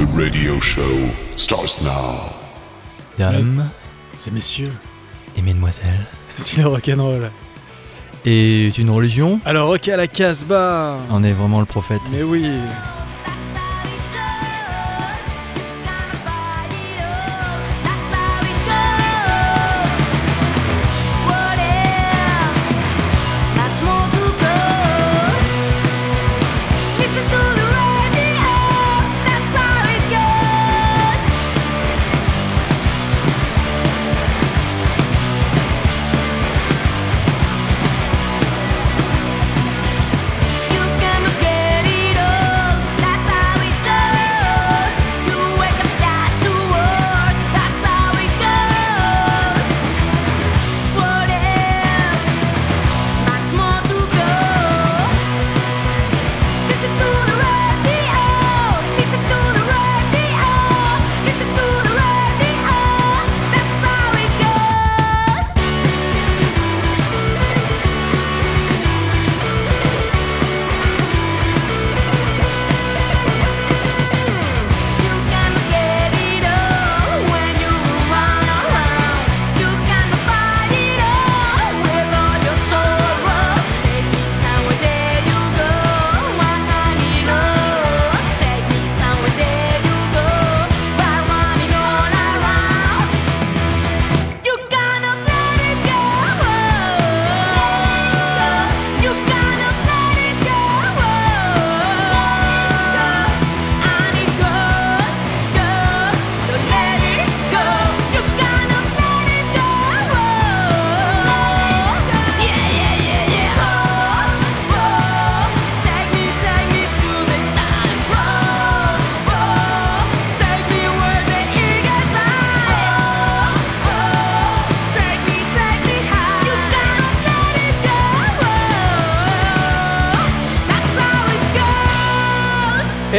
The 0.00 0.06
radio 0.16 0.58
show 0.60 1.10
starts 1.36 1.82
now. 1.82 2.32
Dames 3.18 3.68
C'est 4.14 4.30
messieurs. 4.32 4.72
et 5.36 5.42
mesdemoiselles. 5.42 6.06
C'est 6.36 6.62
le 6.62 6.68
rock'n'roll. 6.68 7.30
Et 8.24 8.68
une 8.78 8.88
religion? 8.88 9.40
Alors, 9.44 9.68
rock 9.68 9.88
à 9.88 9.98
la 9.98 10.06
Casbah 10.06 10.96
On 11.10 11.22
est 11.22 11.32
vraiment 11.34 11.60
le 11.60 11.66
prophète. 11.66 12.00
Mais 12.12 12.22
oui 12.22 12.50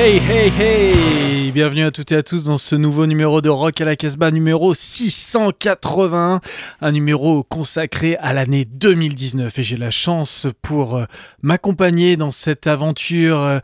Hey 0.03 0.17
hey 0.17 0.51
hey 0.57 1.51
Bienvenue 1.51 1.83
à 1.83 1.91
toutes 1.91 2.11
et 2.11 2.15
à 2.15 2.23
tous 2.23 2.45
dans 2.45 2.57
ce 2.57 2.75
nouveau 2.75 3.05
numéro 3.05 3.39
de 3.39 3.49
Rock 3.49 3.81
à 3.81 3.85
la 3.85 3.95
Casbah, 3.95 4.31
numéro 4.31 4.73
681, 4.73 6.41
un 6.81 6.91
numéro 6.91 7.43
consacré 7.43 8.15
à 8.15 8.33
l'année 8.33 8.65
2019 8.65 9.59
et 9.59 9.61
j'ai 9.61 9.77
la 9.77 9.91
chance 9.91 10.47
pour 10.63 10.95
euh, 10.95 11.05
m'accompagner 11.43 12.17
dans 12.17 12.31
cette 12.31 12.65
aventure 12.65 13.43
euh, 13.43 13.59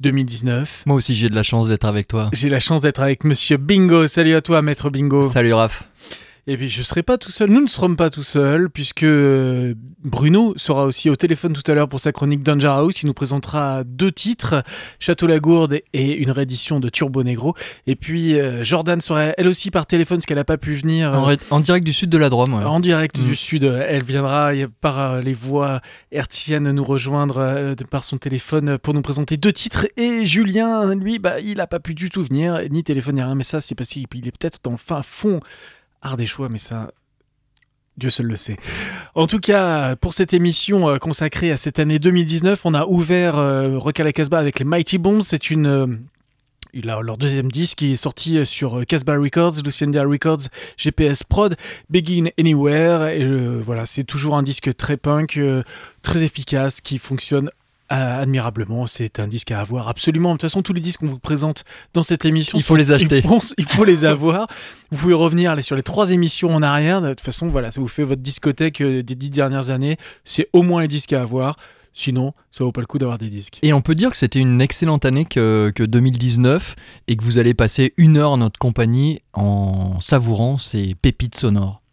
2019. 0.00 0.82
Moi 0.84 0.96
aussi 0.96 1.16
j'ai 1.16 1.30
de 1.30 1.34
la 1.34 1.44
chance 1.44 1.68
d'être 1.68 1.86
avec 1.86 2.08
toi. 2.08 2.28
J'ai 2.34 2.50
la 2.50 2.60
chance 2.60 2.82
d'être 2.82 3.00
avec 3.00 3.24
Monsieur 3.24 3.56
Bingo. 3.56 4.06
Salut 4.06 4.34
à 4.34 4.42
toi, 4.42 4.60
Maître 4.60 4.90
Bingo. 4.90 5.22
Salut 5.22 5.54
Raph. 5.54 5.84
Et 6.46 6.56
puis 6.58 6.68
je 6.68 6.82
serai 6.82 7.02
pas 7.02 7.16
tout 7.16 7.30
seul, 7.30 7.48
nous 7.50 7.62
ne 7.62 7.66
serons 7.66 7.94
pas 7.96 8.10
tout 8.10 8.22
seuls, 8.22 8.68
puisque 8.68 9.02
euh, 9.04 9.74
Bruno 10.04 10.52
sera 10.56 10.84
aussi 10.84 11.08
au 11.08 11.16
téléphone 11.16 11.54
tout 11.54 11.68
à 11.70 11.74
l'heure 11.74 11.88
pour 11.88 12.00
sa 12.00 12.12
chronique 12.12 12.42
Danger 12.42 12.68
House. 12.68 13.00
Il 13.02 13.06
nous 13.06 13.14
présentera 13.14 13.82
deux 13.84 14.12
titres, 14.12 14.62
Château 14.98 15.26
Lagourde 15.26 15.78
et 15.94 16.12
une 16.12 16.30
réédition 16.30 16.80
de 16.80 16.90
Turbo 16.90 17.22
Negro. 17.22 17.54
Et 17.86 17.96
puis 17.96 18.38
euh, 18.38 18.62
Jordan 18.62 19.00
sera 19.00 19.32
elle 19.38 19.48
aussi 19.48 19.70
par 19.70 19.86
téléphone, 19.86 20.18
parce 20.18 20.26
qu'elle 20.26 20.36
n'a 20.36 20.44
pas 20.44 20.58
pu 20.58 20.74
venir. 20.74 21.12
En, 21.14 21.30
euh, 21.30 21.60
direct 21.60 21.86
du 21.86 21.94
sud 21.94 22.10
de 22.10 22.18
la 22.18 22.28
Drôme. 22.28 22.52
ouais. 22.54 22.64
en 22.64 22.80
direct 22.80 23.14
Mm. 23.20 23.24
du 23.24 23.36
sud, 23.36 23.64
elle 23.64 24.02
viendra 24.04 24.52
par 24.80 24.98
euh, 24.98 25.20
les 25.20 25.32
voies 25.32 25.80
hertziennes 26.12 26.70
nous 26.72 26.84
rejoindre 26.84 27.38
euh, 27.38 27.74
par 27.90 28.04
son 28.04 28.18
téléphone 28.18 28.78
pour 28.78 28.92
nous 28.94 29.02
présenter 29.02 29.36
deux 29.36 29.52
titres. 29.52 29.86
Et 29.96 30.26
Julien, 30.26 30.94
lui, 30.94 31.18
bah, 31.18 31.40
il 31.40 31.56
n'a 31.56 31.66
pas 31.66 31.80
pu 31.80 31.94
du 31.94 32.10
tout 32.10 32.22
venir, 32.22 32.60
ni 32.70 32.82
téléphone 32.84 33.14
ni 33.16 33.22
rien, 33.22 33.34
mais 33.34 33.44
ça 33.44 33.60
c'est 33.60 33.74
parce 33.74 33.88
qu'il 33.90 34.04
il 34.14 34.28
est 34.28 34.32
peut-être 34.32 34.58
dans 34.62 34.70
le 34.72 34.76
fin 34.76 35.02
fond 35.02 35.40
ardéchois, 36.04 36.48
mais 36.50 36.58
ça, 36.58 36.92
Dieu 37.96 38.10
seul 38.10 38.26
le 38.26 38.36
sait. 38.36 38.56
En 39.14 39.26
tout 39.26 39.38
cas, 39.38 39.94
pour 39.96 40.14
cette 40.14 40.32
émission 40.32 40.88
euh, 40.88 40.98
consacrée 40.98 41.52
à 41.52 41.56
cette 41.56 41.78
année 41.78 41.98
2019, 41.98 42.66
on 42.66 42.74
a 42.74 42.86
ouvert 42.86 43.38
euh, 43.38 43.78
Rock 43.78 44.00
à 44.00 44.04
la 44.04 44.12
Casbah 44.12 44.38
avec 44.38 44.58
les 44.58 44.64
Mighty 44.64 44.98
Bombs. 44.98 45.22
C'est 45.22 45.50
une... 45.50 45.66
euh, 45.66 45.86
leur, 46.82 47.16
deuxième 47.16 47.52
disque 47.52 47.78
qui 47.78 47.92
est 47.92 47.96
sorti 47.96 48.38
euh, 48.38 48.44
sur 48.44 48.84
Casbah 48.84 49.16
Records, 49.16 49.62
Lucinda 49.64 50.02
Records, 50.02 50.48
GPS 50.76 51.22
Prod, 51.22 51.54
Begin 51.88 52.30
Anywhere. 52.36 53.08
Et 53.08 53.24
voilà, 53.64 53.86
c'est 53.86 54.04
toujours 54.04 54.36
un 54.36 54.42
disque 54.42 54.74
très 54.76 54.96
punk, 54.96 55.40
très 56.02 56.22
efficace, 56.24 56.80
qui 56.80 56.98
fonctionne 56.98 57.48
admirablement. 57.88 58.86
C'est 58.86 59.20
un 59.20 59.26
disque 59.26 59.50
à 59.50 59.60
avoir 59.60 59.88
absolument. 59.88 60.30
De 60.30 60.34
toute 60.34 60.42
façon, 60.42 60.62
tous 60.62 60.72
les 60.72 60.80
disques 60.80 61.00
qu'on 61.00 61.06
vous 61.06 61.18
présente 61.18 61.64
dans 61.92 62.02
cette 62.02 62.24
émission, 62.24 62.58
Il 62.58 62.64
faut 62.64 62.76
les 62.76 62.92
acheter. 62.92 63.18
il 63.18 63.22
faut, 63.22 63.40
il 63.58 63.64
faut 63.64 63.84
les 63.84 64.04
avoir. 64.04 64.46
Vous 64.90 64.98
pouvez 64.98 65.14
revenir 65.14 65.62
sur 65.62 65.76
les 65.76 65.82
trois 65.82 66.10
émissions 66.10 66.54
en 66.54 66.62
arrière. 66.62 67.00
De 67.00 67.10
toute 67.10 67.20
façon, 67.20 67.48
voilà, 67.48 67.70
ça 67.70 67.80
vous 67.80 67.88
fait 67.88 68.04
votre 68.04 68.22
discothèque 68.22 68.80
euh, 68.80 69.02
des 69.02 69.14
dix 69.14 69.30
dernières 69.30 69.70
années. 69.70 69.96
C'est 70.24 70.48
au 70.52 70.62
moins 70.62 70.82
les 70.82 70.88
disques 70.88 71.12
à 71.12 71.22
avoir. 71.22 71.56
Sinon, 71.96 72.34
ça 72.50 72.64
vaut 72.64 72.72
pas 72.72 72.80
le 72.80 72.88
coup 72.88 72.98
d'avoir 72.98 73.18
des 73.18 73.28
disques. 73.28 73.60
Et 73.62 73.72
on 73.72 73.80
peut 73.80 73.94
dire 73.94 74.10
que 74.10 74.16
c'était 74.16 74.40
une 74.40 74.60
excellente 74.60 75.04
année 75.04 75.24
que, 75.24 75.72
que 75.72 75.84
2019 75.84 76.74
et 77.06 77.14
que 77.14 77.22
vous 77.22 77.38
allez 77.38 77.54
passer 77.54 77.94
une 77.96 78.16
heure 78.16 78.32
en 78.32 78.38
notre 78.38 78.58
compagnie 78.58 79.22
en 79.32 80.00
savourant 80.00 80.56
ces 80.56 80.96
pépites 80.96 81.36
sonores. 81.36 81.83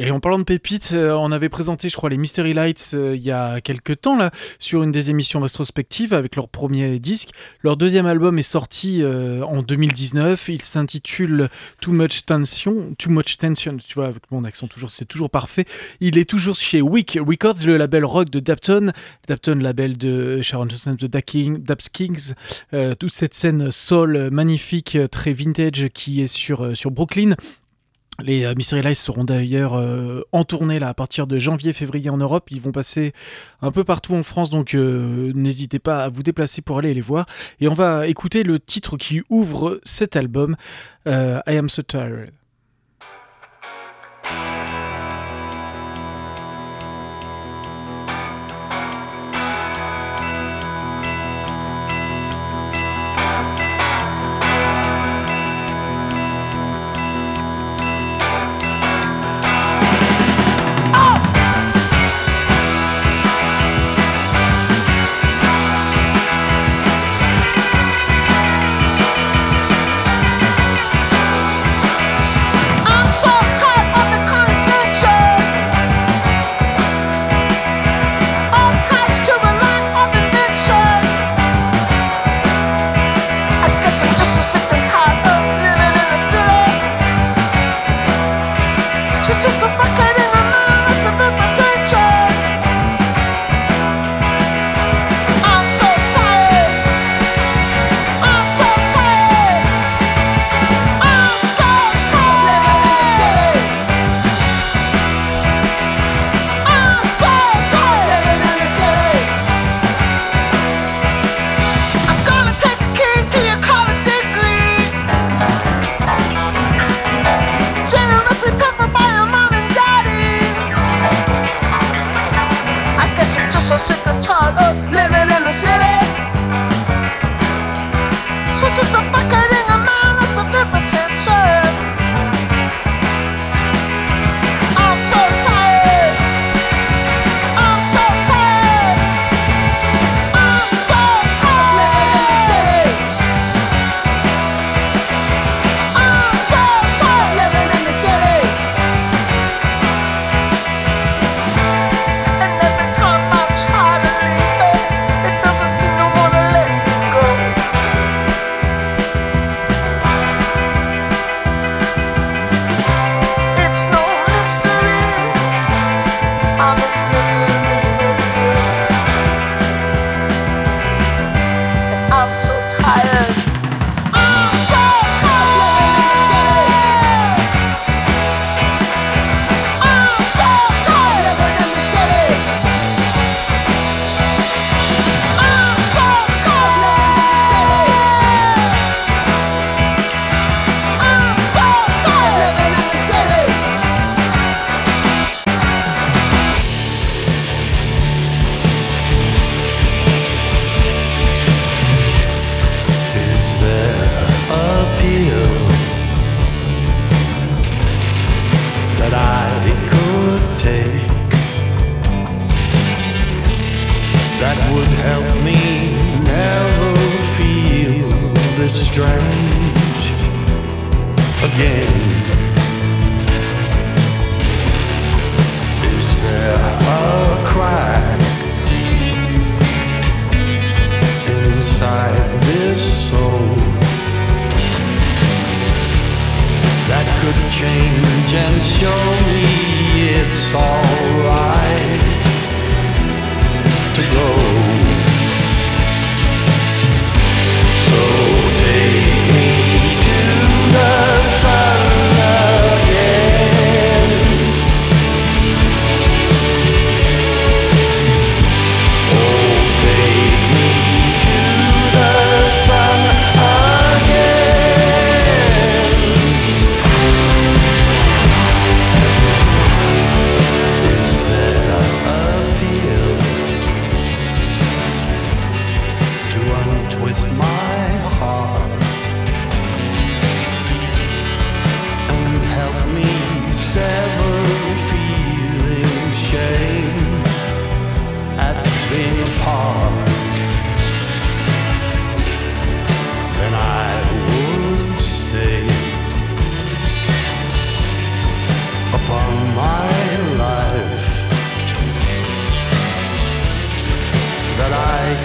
Et 0.00 0.12
en 0.12 0.20
parlant 0.20 0.38
de 0.38 0.44
pépites, 0.44 0.92
euh, 0.92 1.12
on 1.14 1.32
avait 1.32 1.48
présenté, 1.48 1.88
je 1.88 1.96
crois, 1.96 2.08
les 2.08 2.18
Mystery 2.18 2.54
Lights 2.54 2.92
euh, 2.94 3.16
il 3.16 3.22
y 3.22 3.32
a 3.32 3.60
quelques 3.60 4.00
temps, 4.00 4.16
là, 4.16 4.30
sur 4.60 4.84
une 4.84 4.92
des 4.92 5.10
émissions 5.10 5.40
rétrospectives 5.40 6.14
avec 6.14 6.36
leur 6.36 6.48
premier 6.48 7.00
disque. 7.00 7.30
Leur 7.64 7.76
deuxième 7.76 8.06
album 8.06 8.38
est 8.38 8.42
sorti 8.42 9.02
euh, 9.02 9.42
en 9.42 9.60
2019. 9.60 10.50
Il 10.50 10.62
s'intitule 10.62 11.48
Too 11.80 11.90
Much 11.90 12.24
Tension. 12.26 12.94
Too 12.96 13.10
Much 13.10 13.38
Tension, 13.38 13.76
tu 13.76 13.94
vois, 13.94 14.06
avec 14.06 14.22
mon 14.30 14.44
accent, 14.44 14.68
toujours, 14.68 14.92
c'est 14.92 15.04
toujours 15.04 15.30
parfait. 15.30 15.64
Il 15.98 16.16
est 16.16 16.30
toujours 16.30 16.54
chez 16.54 16.80
Wick 16.80 17.18
Records, 17.20 17.66
le 17.66 17.76
label 17.76 18.04
rock 18.04 18.30
de 18.30 18.38
Dapton. 18.38 18.92
Dapton, 19.26 19.56
label 19.56 19.98
de 19.98 20.40
Sharon 20.42 20.68
Johnson, 20.68 20.96
de 20.96 21.08
Daps 21.08 21.88
Kings. 21.88 22.34
Toute 23.00 23.12
cette 23.12 23.34
scène 23.34 23.72
soul 23.72 24.30
magnifique, 24.30 24.96
très 25.10 25.32
vintage 25.32 25.88
qui 25.92 26.22
est 26.22 26.28
sur, 26.28 26.76
sur 26.76 26.92
Brooklyn. 26.92 27.34
Les 28.20 28.44
euh, 28.44 28.54
Mystery 28.56 28.96
seront 28.96 29.22
d'ailleurs 29.22 29.74
euh, 29.74 30.22
en 30.32 30.42
tournée 30.42 30.80
là, 30.80 30.88
à 30.88 30.94
partir 30.94 31.28
de 31.28 31.38
janvier-février 31.38 32.10
en 32.10 32.16
Europe. 32.16 32.48
Ils 32.50 32.60
vont 32.60 32.72
passer 32.72 33.12
un 33.62 33.70
peu 33.70 33.84
partout 33.84 34.14
en 34.14 34.24
France, 34.24 34.50
donc 34.50 34.74
euh, 34.74 35.32
n'hésitez 35.36 35.78
pas 35.78 36.02
à 36.02 36.08
vous 36.08 36.24
déplacer 36.24 36.60
pour 36.60 36.78
aller 36.78 36.94
les 36.94 37.00
voir. 37.00 37.26
Et 37.60 37.68
on 37.68 37.74
va 37.74 38.08
écouter 38.08 38.42
le 38.42 38.58
titre 38.58 38.96
qui 38.96 39.22
ouvre 39.30 39.80
cet 39.84 40.16
album, 40.16 40.56
euh, 41.06 41.40
I 41.46 41.58
Am 41.58 41.68
So 41.68 41.82
Tired. 41.82 42.32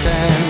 I 0.06 0.43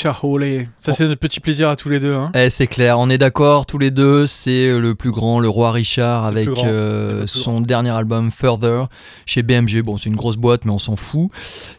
Richard 0.00 0.24
Hawley. 0.24 0.66
Ça, 0.78 0.94
c'est 0.94 1.06
notre 1.06 1.20
petit 1.20 1.40
plaisir 1.40 1.68
à 1.68 1.76
tous 1.76 1.90
les 1.90 2.00
deux. 2.00 2.14
Hein. 2.14 2.32
Eh, 2.34 2.48
c'est 2.48 2.66
clair, 2.66 2.98
on 2.98 3.10
est 3.10 3.18
d'accord 3.18 3.66
tous 3.66 3.76
les 3.76 3.90
deux, 3.90 4.24
c'est 4.24 4.78
le 4.78 4.94
plus 4.94 5.10
grand, 5.10 5.40
le 5.40 5.48
roi 5.50 5.72
Richard, 5.72 6.24
avec 6.24 6.48
euh, 6.48 7.26
son 7.26 7.60
dernier 7.60 7.90
album 7.90 8.30
Further 8.30 8.86
chez 9.26 9.42
BMG. 9.42 9.82
Bon, 9.82 9.98
c'est 9.98 10.08
une 10.08 10.16
grosse 10.16 10.38
boîte, 10.38 10.64
mais 10.64 10.70
on 10.70 10.78
s'en 10.78 10.96
fout. 10.96 11.28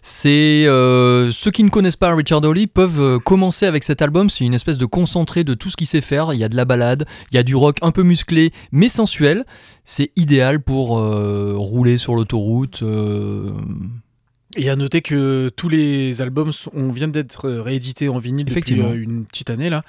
C'est 0.04 0.68
euh, 0.68 1.32
ceux 1.32 1.50
qui 1.50 1.64
ne 1.64 1.70
connaissent 1.70 1.96
pas 1.96 2.14
Richard 2.14 2.46
Hawley 2.46 2.68
peuvent 2.68 3.02
euh, 3.02 3.18
commencer 3.18 3.66
avec 3.66 3.84
cet 3.84 4.04
album. 4.04 4.30
C'est 4.30 4.46
une 4.46 4.54
espèce 4.54 4.78
de 4.78 4.86
concentré 4.86 5.44
de 5.44 5.56
tout 5.56 5.72
ce 5.72 5.76
qu'il 5.76 5.88
sait 5.88 6.00
faire. 6.00 6.32
Il 6.32 6.40
y 6.40 6.44
a 6.44 6.50
de 6.50 6.56
la 6.56 6.66
balade, 6.66 7.06
il 7.32 7.38
y 7.38 7.40
a 7.40 7.44
du 7.44 7.56
rock 7.56 7.78
un 7.82 7.90
peu 7.90 8.04
musclé, 8.04 8.52
mais 8.72 8.90
sensuel. 8.90 9.46
C'est 9.84 10.12
idéal 10.16 10.62
pour 10.62 11.00
euh, 11.00 11.56
rouler 11.58 11.98
sur 11.98 12.14
l'autoroute. 12.14 12.84
Et 14.58 14.70
à 14.70 14.76
noter 14.76 15.02
que 15.02 15.50
tous 15.56 15.70
les 15.70 16.22
albums 16.22 16.52
on 16.74 16.90
vient 16.90 17.08
d'être 17.08 17.50
réédités 17.50 18.10
en 18.10 18.18
vinyle 18.18 18.46
depuis 18.46 18.82
euh, 18.82 18.94
une 18.94 19.26
petite 19.26 19.50
année 19.50 19.70
là. 19.70 19.84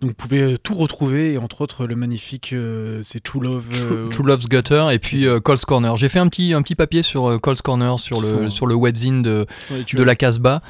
Donc 0.00 0.10
vous 0.10 0.14
pouvez 0.16 0.40
euh, 0.40 0.56
tout 0.56 0.74
retrouver 0.74 1.34
et 1.34 1.38
entre 1.38 1.60
autres 1.60 1.86
le 1.86 1.96
magnifique 1.96 2.52
euh, 2.54 3.00
c'est 3.02 3.22
True 3.22 3.40
Love. 3.42 4.08
True 4.10 4.26
Love's 4.26 4.48
Gutter 4.48 4.86
et 4.92 4.98
puis 4.98 5.26
euh, 5.26 5.38
Cole's 5.38 5.64
Corner. 5.66 5.96
J'ai 5.96 6.08
fait 6.08 6.18
un 6.18 6.28
petit, 6.28 6.54
un 6.54 6.62
petit 6.62 6.74
papier 6.74 7.02
sur 7.02 7.38
Cole's 7.40 7.60
Corner, 7.60 7.98
sur 8.00 8.20
le, 8.20 8.26
Sont- 8.26 8.50
sur 8.50 8.66
le 8.66 8.74
webzine 8.74 9.22
de, 9.22 9.44
de 9.92 10.02
la 10.02 10.16
Casbah, 10.16 10.62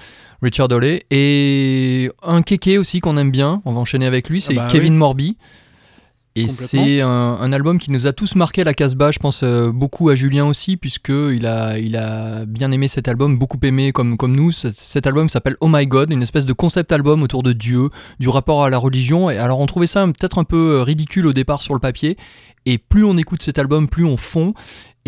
Richard 0.42 0.68
Hawley. 0.72 1.04
Et 1.12 2.10
un 2.22 2.42
kéké 2.42 2.78
aussi 2.78 3.00
qu'on 3.00 3.16
aime 3.16 3.30
bien, 3.30 3.62
on 3.64 3.72
va 3.72 3.78
enchaîner 3.78 4.06
avec 4.06 4.28
lui, 4.28 4.40
c'est 4.40 4.54
bah 4.54 4.66
Kevin 4.70 4.94
oui. 4.94 4.98
Morby. 4.98 5.36
Et 6.36 6.48
c'est 6.48 7.00
un, 7.00 7.08
un 7.08 7.52
album 7.52 7.78
qui 7.78 7.90
nous 7.90 8.06
a 8.06 8.12
tous 8.12 8.34
marqué 8.34 8.60
à 8.60 8.64
la 8.64 8.74
Casbah, 8.74 9.10
je 9.10 9.18
pense 9.18 9.42
euh, 9.42 9.72
beaucoup 9.72 10.10
à 10.10 10.14
Julien 10.14 10.44
aussi, 10.46 10.76
puisqu'il 10.76 11.46
a, 11.46 11.78
il 11.78 11.96
a 11.96 12.44
bien 12.44 12.70
aimé 12.72 12.88
cet 12.88 13.08
album, 13.08 13.38
beaucoup 13.38 13.58
aimé 13.62 13.90
comme, 13.92 14.16
comme 14.18 14.36
nous. 14.36 14.52
C- 14.52 14.68
Cet 14.72 15.06
album 15.06 15.28
s'appelle 15.30 15.56
Oh 15.60 15.68
My 15.70 15.86
God, 15.86 16.12
une 16.12 16.22
espèce 16.22 16.44
de 16.44 16.52
concept 16.52 16.92
album 16.92 17.22
autour 17.22 17.42
de 17.42 17.52
Dieu, 17.52 17.88
du 18.20 18.28
rapport 18.28 18.64
à 18.64 18.70
la 18.70 18.78
religion. 18.78 19.30
Et 19.30 19.38
alors 19.38 19.60
on 19.60 19.66
trouvait 19.66 19.86
ça 19.86 20.04
peut-être 20.06 20.38
un 20.38 20.44
peu 20.44 20.76
euh, 20.78 20.82
ridicule 20.82 21.26
au 21.26 21.32
départ 21.32 21.62
sur 21.62 21.72
le 21.74 21.80
papier, 21.80 22.16
et 22.66 22.76
plus 22.78 23.04
on 23.04 23.16
écoute 23.16 23.42
cet 23.42 23.58
album, 23.58 23.88
plus 23.88 24.04
on 24.04 24.16
fond. 24.18 24.52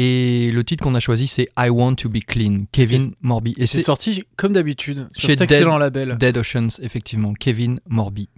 Et 0.01 0.53
le 0.53 0.63
titre 0.63 0.85
qu'on 0.85 0.95
a 0.95 1.01
choisi, 1.01 1.27
c'est 1.27 1.49
I 1.59 1.69
Want 1.71 1.97
to 1.97 2.09
Be 2.09 2.19
Clean, 2.27 2.67
Kevin 2.71 3.11
Morby. 3.21 3.55
Et 3.59 3.67
C'est 3.67 3.81
sorti 3.81 4.23
comme 4.37 4.53
d'habitude 4.53 5.09
sur 5.11 5.29
Chez 5.29 5.37
cet 5.37 5.51
excellent 5.51 5.77
label. 5.77 6.17
Dead 6.19 6.39
Oceans, 6.39 6.69
effectivement, 6.81 7.33
Kevin 7.35 7.81
Morby. 7.89 8.29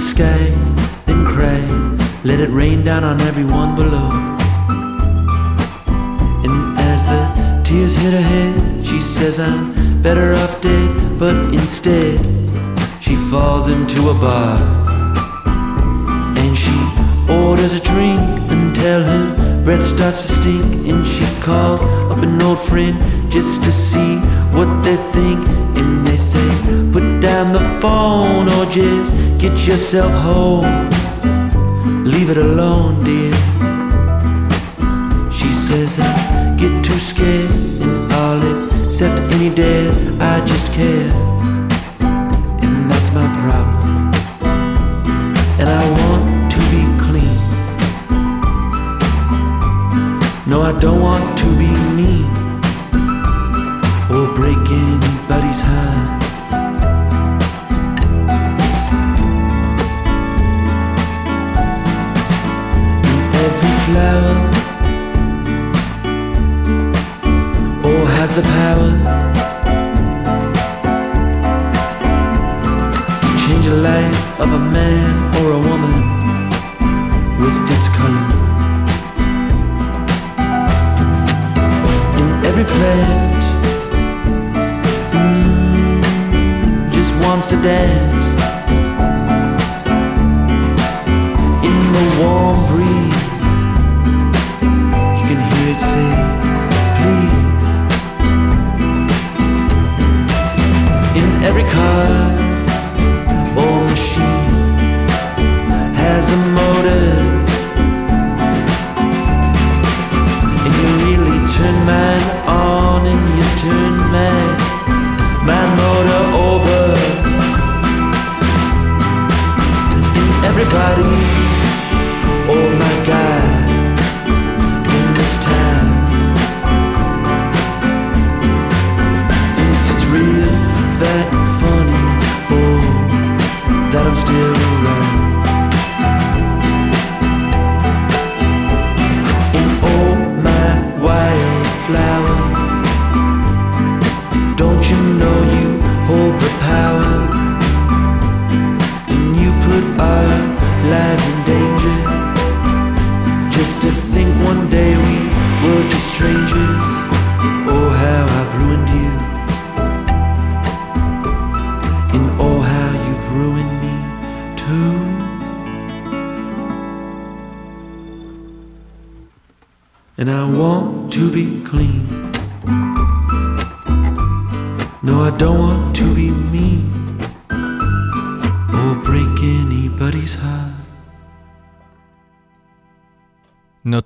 The 0.00 0.06
sky, 0.06 0.44
then 1.04 1.26
cry. 1.26 1.60
Let 2.24 2.40
it 2.40 2.48
rain 2.50 2.84
down 2.84 3.04
on 3.04 3.20
everyone 3.20 3.74
below. 3.74 4.10
And 6.44 6.78
as 6.78 7.00
the 7.12 7.22
tears 7.64 7.96
hit 7.96 8.12
her 8.14 8.26
head, 8.34 8.86
she 8.86 8.98
says 9.00 9.38
I'm 9.38 10.00
better 10.00 10.32
off 10.34 10.60
dead. 10.62 11.18
But 11.18 11.36
instead, 11.54 12.18
she 13.00 13.16
falls 13.30 13.68
into 13.68 14.08
a 14.08 14.14
bar. 14.14 14.56
And 16.42 16.56
she 16.56 16.78
orders 17.28 17.74
a 17.74 17.80
drink 17.80 18.22
until 18.56 19.02
her 19.04 19.49
breath 19.64 19.84
starts 19.84 20.22
to 20.22 20.28
stink. 20.32 20.88
And 20.88 21.06
she 21.06 21.24
calls 21.40 21.82
up 22.10 22.18
an 22.18 22.40
old 22.42 22.62
friend 22.62 22.96
just 23.30 23.62
to 23.62 23.72
see 23.72 24.16
what 24.56 24.68
they 24.82 24.96
think. 25.12 25.46
And 25.78 26.06
they 26.06 26.16
say, 26.16 26.48
put 26.92 27.20
down 27.20 27.52
the 27.52 27.64
phone 27.80 28.48
or 28.48 28.66
just 28.66 29.14
get 29.38 29.66
yourself 29.66 30.12
home. 30.12 30.88
Leave 32.04 32.30
it 32.30 32.38
alone, 32.38 33.04
dear. 33.04 33.19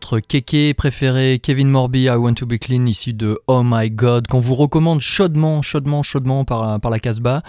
Notre 0.05 0.21
kéké 0.21 0.75
préféré, 0.75 1.39
Kevin 1.39 1.71
Morby, 1.71 2.03
I 2.03 2.11
Want 2.11 2.35
to 2.35 2.45
Be 2.45 2.59
Clean, 2.59 2.85
issu 2.85 3.15
de 3.15 3.41
Oh 3.47 3.63
My 3.65 3.91
God, 3.91 4.27
qu'on 4.27 4.39
vous 4.39 4.55
recommande 4.55 5.01
chaudement, 5.01 5.63
chaudement, 5.63 6.03
chaudement 6.03 6.45
par, 6.45 6.79
par 6.79 6.91
la 6.91 6.99
Casbah. 6.99 7.43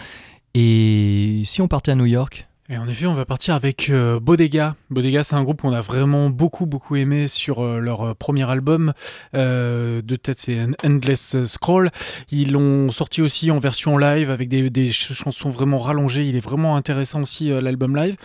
Et 0.53 1.41
si 1.43 1.61
on 1.61 1.67
partait 1.67 1.91
à 1.91 1.95
New 1.95 2.05
York 2.05 2.47
Et 2.67 2.77
en 2.79 2.87
effet, 2.87 3.05
on 3.05 3.13
va 3.13 3.25
partir 3.25 3.53
avec 3.53 3.91
euh, 3.91 4.19
Bodega. 4.19 4.75
Bodega, 4.89 5.23
c'est 5.23 5.35
un 5.35 5.43
groupe 5.43 5.61
qu'on 5.61 5.71
a 5.71 5.81
vraiment 5.81 6.31
beaucoup, 6.31 6.65
beaucoup 6.65 6.95
aimé 6.95 7.27
sur 7.27 7.63
euh, 7.63 7.77
leur 7.77 8.01
euh, 8.01 8.13
premier 8.15 8.49
album. 8.49 8.91
Euh, 9.35 10.01
de 10.01 10.15
tête, 10.15 10.39
c'est 10.39 10.57
Endless 10.83 11.43
Scroll. 11.45 11.91
Ils 12.31 12.53
l'ont 12.53 12.91
sorti 12.91 13.21
aussi 13.21 13.51
en 13.51 13.59
version 13.59 13.99
live 13.99 14.31
avec 14.31 14.49
des, 14.49 14.71
des 14.71 14.87
ch- 14.87 15.13
chansons 15.13 15.51
vraiment 15.51 15.77
rallongées. 15.77 16.23
Il 16.25 16.35
est 16.35 16.39
vraiment 16.39 16.75
intéressant 16.75 17.21
aussi, 17.21 17.51
euh, 17.51 17.61
l'album 17.61 17.95
live. 17.95 18.15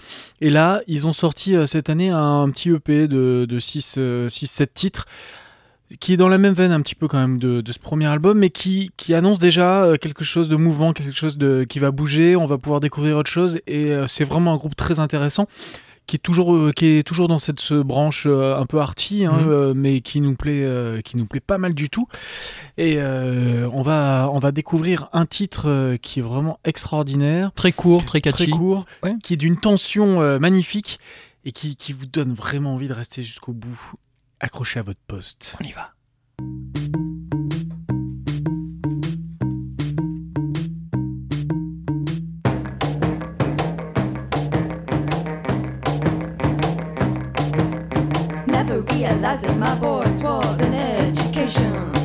Et 0.41 0.49
là, 0.49 0.81
ils 0.87 1.07
ont 1.07 1.13
sorti 1.13 1.55
cette 1.67 1.91
année 1.91 2.09
un, 2.09 2.49
petit 2.49 2.71
EP 2.71 3.09
de, 3.09 3.45
de 3.47 3.61
6-7 3.61 4.69
titres 4.73 5.05
qui 5.99 6.13
est 6.13 6.17
dans 6.17 6.29
la 6.29 6.39
même 6.39 6.55
veine 6.55 6.71
un 6.73 6.81
petit 6.81 6.95
peu 6.95 7.09
quand 7.09 7.19
même 7.19 7.39
de, 7.39 7.61
de 7.61 7.73
ce 7.73 7.79
premier 7.81 8.07
album, 8.07 8.39
mais 8.39 8.51
qui, 8.51 8.91
qui 8.97 9.13
annonce 9.15 9.39
déjà 9.41 9.83
euh, 9.85 9.97
quelque 9.97 10.23
chose 10.25 10.49
de 10.49 10.57
mouvant, 10.57 10.93
quelque 10.93 11.17
chose 11.17 11.37
de, 11.37 11.65
qui 11.69 11.79
va 11.81 11.91
bouger, 11.91 12.37
on 12.37 12.47
va 12.47 12.59
pouvoir 12.59 12.81
découvrir 12.81 13.17
autre 13.17 13.31
chose, 13.31 13.59
et 13.67 13.87
euh, 13.93 14.07
c'est 14.07 14.25
vraiment 14.25 14.53
un 14.53 14.57
groupe 14.57 14.77
très 14.77 15.01
intéressant, 15.01 15.47
qui 16.07 16.17
est 16.17 16.21
toujours, 16.21 16.55
euh, 16.55 16.71
qui 16.71 16.87
est 16.87 17.03
toujours 17.03 17.27
dans 17.29 17.39
cette 17.41 17.59
ce 17.61 17.75
branche 17.75 18.27
un 18.27 18.67
peu 18.67 18.79
arty, 18.81 19.27
hein, 19.27 19.33
Mhm. 19.41 19.73
mais 19.75 20.01
qui 20.01 20.21
nous, 20.21 20.35
plaît, 20.37 20.65
qui 21.05 21.17
nous 21.17 21.27
plaît 21.27 21.41
pas 21.41 21.59
mal 21.59 21.75
du 21.75 21.89
tout. 21.91 22.07
Et 22.79 22.97
euh, 22.99 23.69
on, 23.73 23.83
va, 23.83 24.29
on 24.33 24.39
va 24.39 24.53
découvrir 24.53 25.09
un 25.13 25.27
titre 25.27 25.97
qui 26.03 26.21
est 26.21 26.23
vraiment 26.23 26.59
extraordinaire, 26.65 27.51
Très 27.55 27.73
court, 27.73 28.05
très 28.05 28.21
catchy. 28.21 28.45
très 28.45 28.47
court, 28.51 28.87
Ouais. 29.03 29.15
qui 29.23 29.35
est 29.35 29.37
d'une 29.37 29.57
tension 29.57 30.39
magnifique, 30.39 30.99
et 31.45 31.53
qui, 31.53 31.75
qui 31.77 31.93
vous 31.93 32.07
donne 32.07 32.33
vraiment 32.35 32.75
envie 32.75 32.89
de 32.89 32.93
rester 32.93 33.23
jusqu'au 33.23 33.53
bout. 33.53 33.81
Accrochez 34.43 34.81
à 34.81 34.83
votre 34.83 35.01
poste. 35.07 35.55
On 35.61 35.65
y 35.65 35.73
va. 35.73 35.93
Never 48.47 48.81
realizing 48.81 49.59
my 49.59 49.75
voice 49.79 50.23
was 50.23 50.61
an 50.61 50.73
education. 50.73 52.00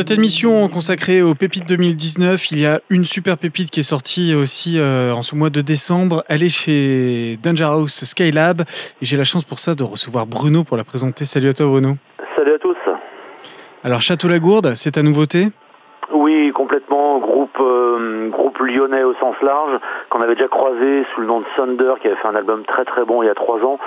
Cette 0.00 0.12
émission 0.12 0.66
consacrée 0.68 1.20
aux 1.20 1.34
pépites 1.34 1.68
2019, 1.68 2.52
il 2.52 2.60
y 2.60 2.64
a 2.64 2.80
une 2.88 3.04
super 3.04 3.36
pépite 3.36 3.70
qui 3.70 3.80
est 3.80 3.82
sortie 3.82 4.34
aussi 4.34 4.80
euh, 4.80 5.12
en 5.12 5.20
ce 5.20 5.36
mois 5.36 5.50
de 5.50 5.60
décembre. 5.60 6.24
Elle 6.26 6.42
est 6.42 6.48
chez 6.48 7.38
Danger 7.42 7.64
House 7.64 8.04
Skylab 8.04 8.62
et 8.62 8.64
j'ai 9.02 9.18
la 9.18 9.24
chance 9.24 9.44
pour 9.44 9.58
ça 9.58 9.74
de 9.74 9.84
recevoir 9.84 10.26
Bruno 10.26 10.64
pour 10.64 10.78
la 10.78 10.84
présenter. 10.84 11.26
Salut 11.26 11.50
à 11.50 11.52
toi 11.52 11.66
Bruno. 11.66 11.96
Salut 12.34 12.54
à 12.54 12.58
tous. 12.58 12.78
Alors 13.84 14.00
Château-la-Gourde, 14.00 14.72
c'est 14.74 14.92
ta 14.92 15.02
nouveauté 15.02 15.48
Oui, 16.14 16.50
complètement. 16.54 17.18
Groupe, 17.18 17.58
euh, 17.60 18.30
lyonnais 18.66 19.02
au 19.02 19.14
sens 19.14 19.36
large, 19.42 19.78
qu'on 20.08 20.20
avait 20.20 20.34
déjà 20.34 20.48
croisé 20.48 21.04
sous 21.14 21.20
le 21.20 21.26
nom 21.26 21.40
de 21.40 21.46
Thunder, 21.56 21.94
qui 22.00 22.08
avait 22.08 22.16
fait 22.16 22.28
un 22.28 22.34
album 22.34 22.64
très 22.64 22.84
très 22.84 23.04
bon 23.04 23.22
il 23.22 23.26
y 23.26 23.30
a 23.30 23.34
trois 23.34 23.58
ans. 23.64 23.78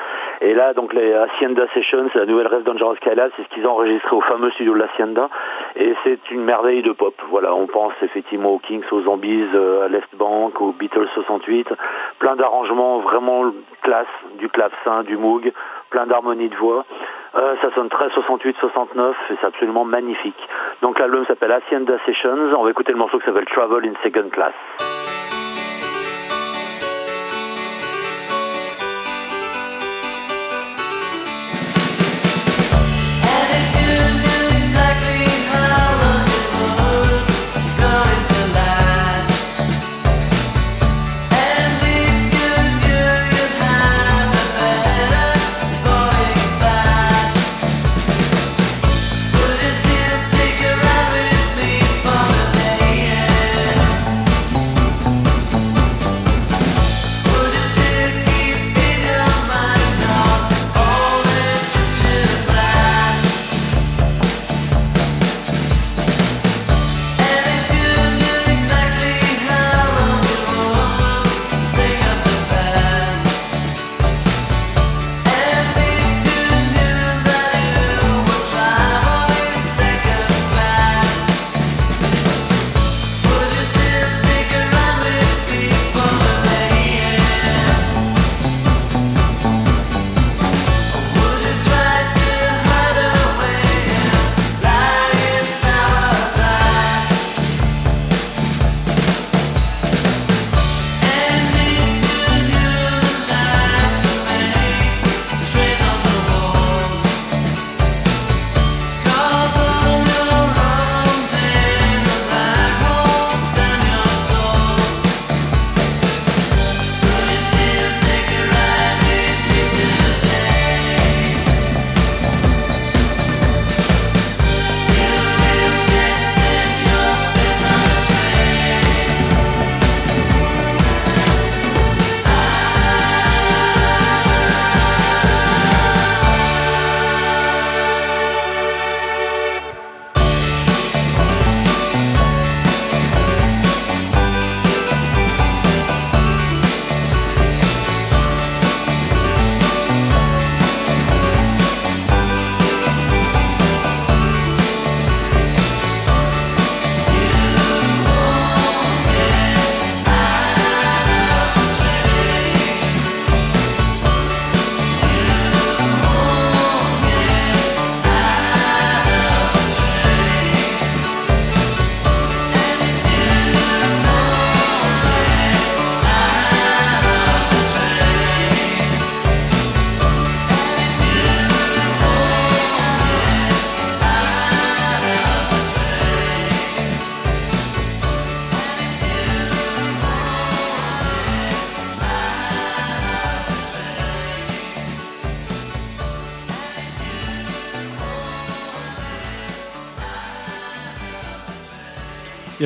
Et 0.41 0.53
là, 0.53 0.73
donc 0.73 0.93
les 0.93 1.13
Hacienda 1.13 1.65
Sessions, 1.73 2.09
c'est 2.11 2.19
la 2.19 2.25
nouvelle 2.25 2.47
rêve 2.47 2.63
Dangerous 2.63 2.95
Skylab, 2.95 3.31
c'est 3.35 3.43
ce 3.43 3.49
qu'ils 3.49 3.65
ont 3.65 3.71
enregistré 3.71 4.15
au 4.15 4.21
fameux 4.21 4.51
studio 4.51 4.73
de 4.73 4.79
l'Hacienda. 4.79 5.29
Et 5.75 5.93
c'est 6.03 6.31
une 6.31 6.43
merveille 6.43 6.81
de 6.81 6.91
pop. 6.91 7.13
Voilà, 7.29 7.53
on 7.53 7.67
pense 7.67 7.93
effectivement 8.01 8.51
aux 8.51 8.59
Kings, 8.59 8.83
aux 8.91 9.01
Zombies, 9.01 9.47
euh, 9.53 9.85
à 9.85 9.87
Left 9.87 10.15
Bank, 10.15 10.59
aux 10.61 10.71
Beatles 10.71 11.07
68. 11.13 11.67
Plein 12.19 12.35
d'arrangements 12.35 12.99
vraiment 12.99 13.45
classe, 13.81 14.07
du 14.39 14.49
clavecin, 14.49 15.03
du 15.03 15.17
moog, 15.17 15.51
plein 15.89 16.07
d'harmonies 16.07 16.49
de 16.49 16.55
voix. 16.55 16.85
Euh, 17.35 17.55
ça 17.61 17.71
sonne 17.73 17.89
très 17.89 18.07
68-69 18.09 19.11
et 19.29 19.35
c'est 19.39 19.45
absolument 19.45 19.85
magnifique. 19.85 20.47
Donc 20.81 20.99
l'album 20.99 21.25
s'appelle 21.25 21.51
Hacienda 21.51 21.97
Sessions. 22.05 22.53
On 22.57 22.63
va 22.63 22.69
écouter 22.69 22.91
le 22.91 22.99
morceau 22.99 23.19
qui 23.19 23.25
s'appelle 23.25 23.45
Travel 23.45 23.89
in 23.89 23.93
Second 24.03 24.29
Class. 24.29 24.53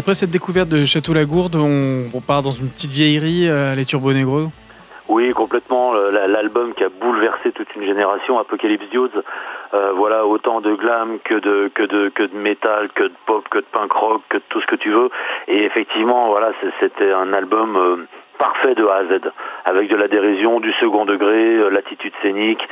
Après 0.08 0.14
cette 0.14 0.30
découverte 0.32 0.70
de 0.70 0.86
Château-la-Gourde, 0.86 1.56
on, 1.58 2.06
on 2.14 2.22
part 2.22 2.42
dans 2.42 2.52
une 2.52 2.70
petite 2.70 2.92
vieillerie 2.92 3.50
euh, 3.50 3.76
les 3.76 3.84
Turbo 3.84 4.14
Negro. 4.14 4.44
Oui, 5.10 5.32
complètement. 5.32 5.92
la- 5.96 6.28
L'album 6.30 6.74
qui 6.74 6.86
a 6.86 6.88
bouleversé 6.88 7.52
toute 7.52 7.68
une 7.76 7.84
génération, 7.86 8.40
Apocalypse 8.40 8.86
Dudes. 8.90 9.22
Euh, 9.74 9.92
voilà, 9.96 10.26
autant 10.26 10.62
de 10.62 10.74
glam 10.76 11.20
que 11.24 11.36
de 11.36 11.70
que 11.74 11.84
de 11.84 12.10
que 12.10 12.24
de 12.24 12.36
métal, 12.36 12.90
que 12.96 13.04
de 13.04 13.14
pop, 13.26 13.48
que 13.50 13.60
de 13.60 13.66
punk 13.72 13.92
rock, 13.92 14.22
que 14.30 14.38
de 14.38 14.44
tout 14.50 14.62
ce 14.62 14.68
que 14.68 14.76
tu 14.76 14.90
veux. 14.90 15.10
Et 15.48 15.64
effectivement, 15.64 16.28
voilà, 16.28 16.52
c'était 16.80 17.12
un 17.12 17.34
album 17.34 17.76
euh, 17.76 18.08
parfait 18.40 18.76
de 18.76 18.86
A 18.86 18.96
à 18.96 19.04
Z, 19.06 19.22
avec 19.66 19.90
de 19.90 19.96
la 19.96 20.08
dérision, 20.08 20.60
du 20.62 20.72
second 20.74 21.06
degré, 21.06 21.56
euh, 21.56 21.70
l'attitude 21.70 22.14
scénique. 22.22 22.66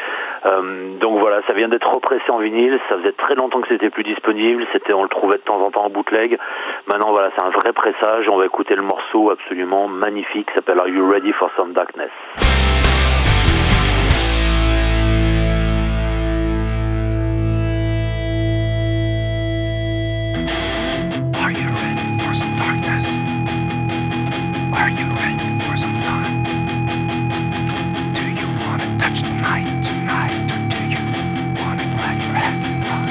Donc 1.02 1.18
voilà, 1.20 1.42
ça 1.48 1.54
vient 1.54 1.68
d'être 1.68 1.92
repressé 1.92 2.30
en 2.30 2.38
vinyle. 2.38 2.80
Ça 2.88 2.98
faisait 2.98 3.14
très 3.14 3.34
longtemps 3.34 3.62
que 3.62 3.68
c'était 3.68 3.90
plus 3.90 4.04
disponible. 4.04 4.64
C'était, 4.74 4.94
on 4.94 5.02
le 5.02 5.10
trouvait 5.10 5.38
de 5.38 5.42
temps 5.42 5.60
en 5.60 5.72
temps 5.72 5.86
en 5.86 5.90
bootleg. 5.90 6.38
Maintenant, 6.86 7.10
voilà, 7.12 7.32
c'est 7.36 7.44
un 7.44 7.50
vrai 7.50 7.74
pressage. 7.74 8.30
On 8.30 8.38
va 8.38 8.46
écouter 8.46 8.76
le 8.76 8.84
morceau 8.84 9.32
absolument 9.32 9.88
magnifique. 9.88 10.50
s'appelle 10.54 10.80
Are 10.80 10.88
You 10.88 11.10
Ready 11.10 11.34
for 11.34 11.50
Some 11.58 11.74
Darkness? 11.74 12.12
Are 24.78 24.90
you 24.90 25.06
ready 25.06 25.50
for 25.60 25.78
some 25.78 25.96
fun? 26.04 26.44
Do 28.14 28.24
you 28.40 28.48
wanna 28.60 28.98
touch 28.98 29.22
the 29.22 29.34
night 29.34 29.82
tonight, 29.82 30.52
or 30.52 30.60
do 30.68 30.80
you 30.94 31.04
wanna 31.60 31.86
clap 31.96 32.18
your 32.22 32.36
head 32.44 32.64
and 32.66 32.84
run? 32.90 33.10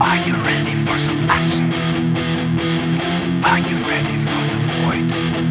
Are 0.00 0.18
you 0.26 0.34
ready 0.36 0.74
for 0.74 0.98
some 0.98 1.28
action? 1.30 1.72
Are 3.42 3.58
you 3.58 3.76
ready 3.92 4.16
for 4.16 4.42
the 4.52 4.58
void? 4.70 5.49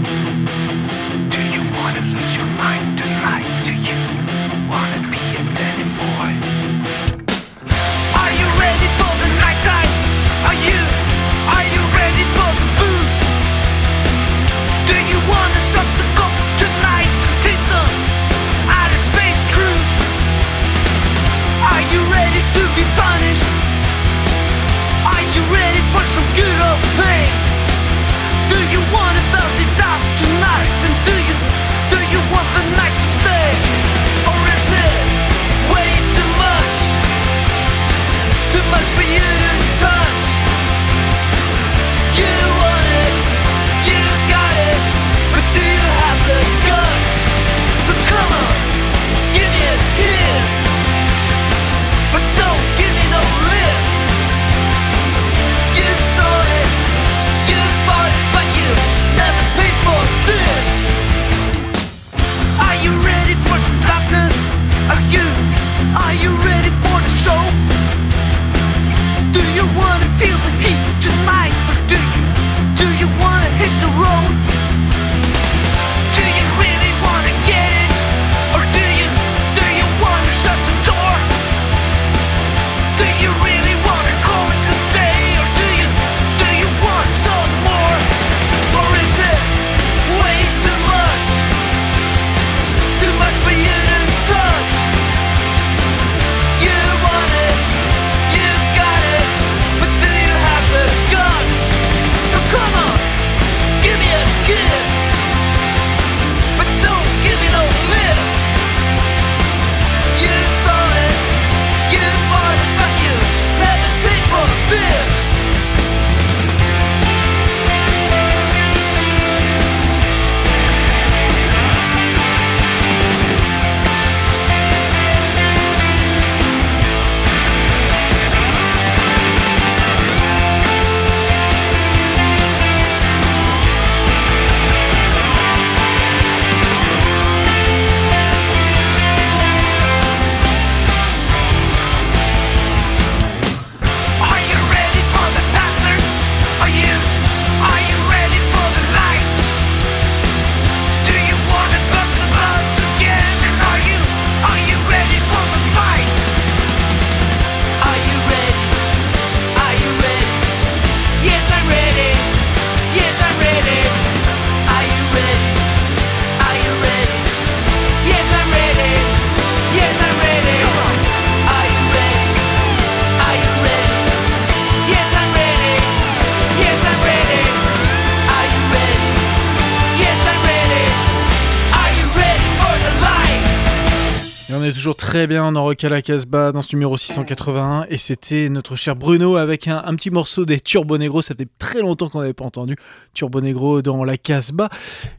Toujours 184.74 184.96
très 184.96 185.28
bien 185.28 185.52
dans 185.52 185.64
Rock 185.64 185.84
à 185.84 185.90
la 185.90 186.02
Casbah, 186.02 186.52
dans 186.52 186.62
ce 186.62 186.76
numéro 186.76 186.98
681, 186.98 187.86
et 187.90 187.98
c'était 187.98 188.50
notre 188.50 188.76
cher 188.76 188.96
Bruno 188.96 189.36
avec 189.36 189.68
un, 189.68 189.82
un 189.86 189.96
petit 189.96 190.10
morceau 190.10 190.46
des 190.46 190.60
Turbo 190.60 190.98
Negro. 190.98 191.22
Ça 191.22 191.36
fait 191.36 191.48
très 191.60 191.82
longtemps 191.82 192.10
qu'on 192.10 192.22
n'avait 192.22 192.34
pas 192.34 192.46
entendu 192.46 192.76
Turbo 193.14 193.42
Negro 193.42 193.82
dans 193.82 194.04
la 194.04 194.18
Casbah. 194.18 194.70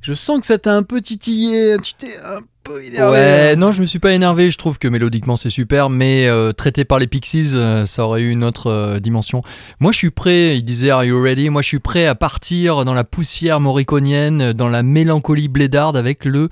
Je 0.02 0.12
sens 0.12 0.40
que 0.40 0.46
ça 0.46 0.58
t'a 0.58 0.74
un 0.74 0.82
peu 0.82 1.00
titillé, 1.00 1.76
tu 1.82 1.94
t'es 1.94 2.16
un 2.24 2.40
peu 2.62 2.82
énervé. 2.84 3.12
Ouais, 3.12 3.56
non, 3.56 3.72
je 3.72 3.80
me 3.80 3.86
suis 3.86 3.98
pas 3.98 4.12
énervé. 4.12 4.50
Je 4.50 4.58
trouve 4.58 4.78
que 4.78 4.88
mélodiquement 4.88 5.36
c'est 5.36 5.50
super, 5.50 5.90
mais 5.90 6.26
euh, 6.26 6.52
traité 6.52 6.84
par 6.84 6.98
les 6.98 7.06
Pixies, 7.06 7.52
euh, 7.54 7.86
ça 7.86 8.04
aurait 8.04 8.22
eu 8.22 8.30
une 8.30 8.44
autre 8.44 8.68
euh, 8.68 9.00
dimension. 9.00 9.42
Moi, 9.78 9.92
je 9.92 9.98
suis 9.98 10.10
prêt. 10.10 10.56
Il 10.58 10.64
disait 10.64 10.90
Are 10.90 11.04
you 11.04 11.20
ready? 11.20 11.50
Moi, 11.50 11.62
je 11.62 11.68
suis 11.68 11.78
prêt 11.78 12.06
à 12.06 12.14
partir 12.14 12.84
dans 12.84 12.94
la 12.94 13.04
poussière 13.04 13.60
moriconienne, 13.60 14.52
dans 14.52 14.68
la 14.68 14.82
mélancolie 14.82 15.48
blédarde 15.48 15.96
avec 15.96 16.24
le 16.24 16.48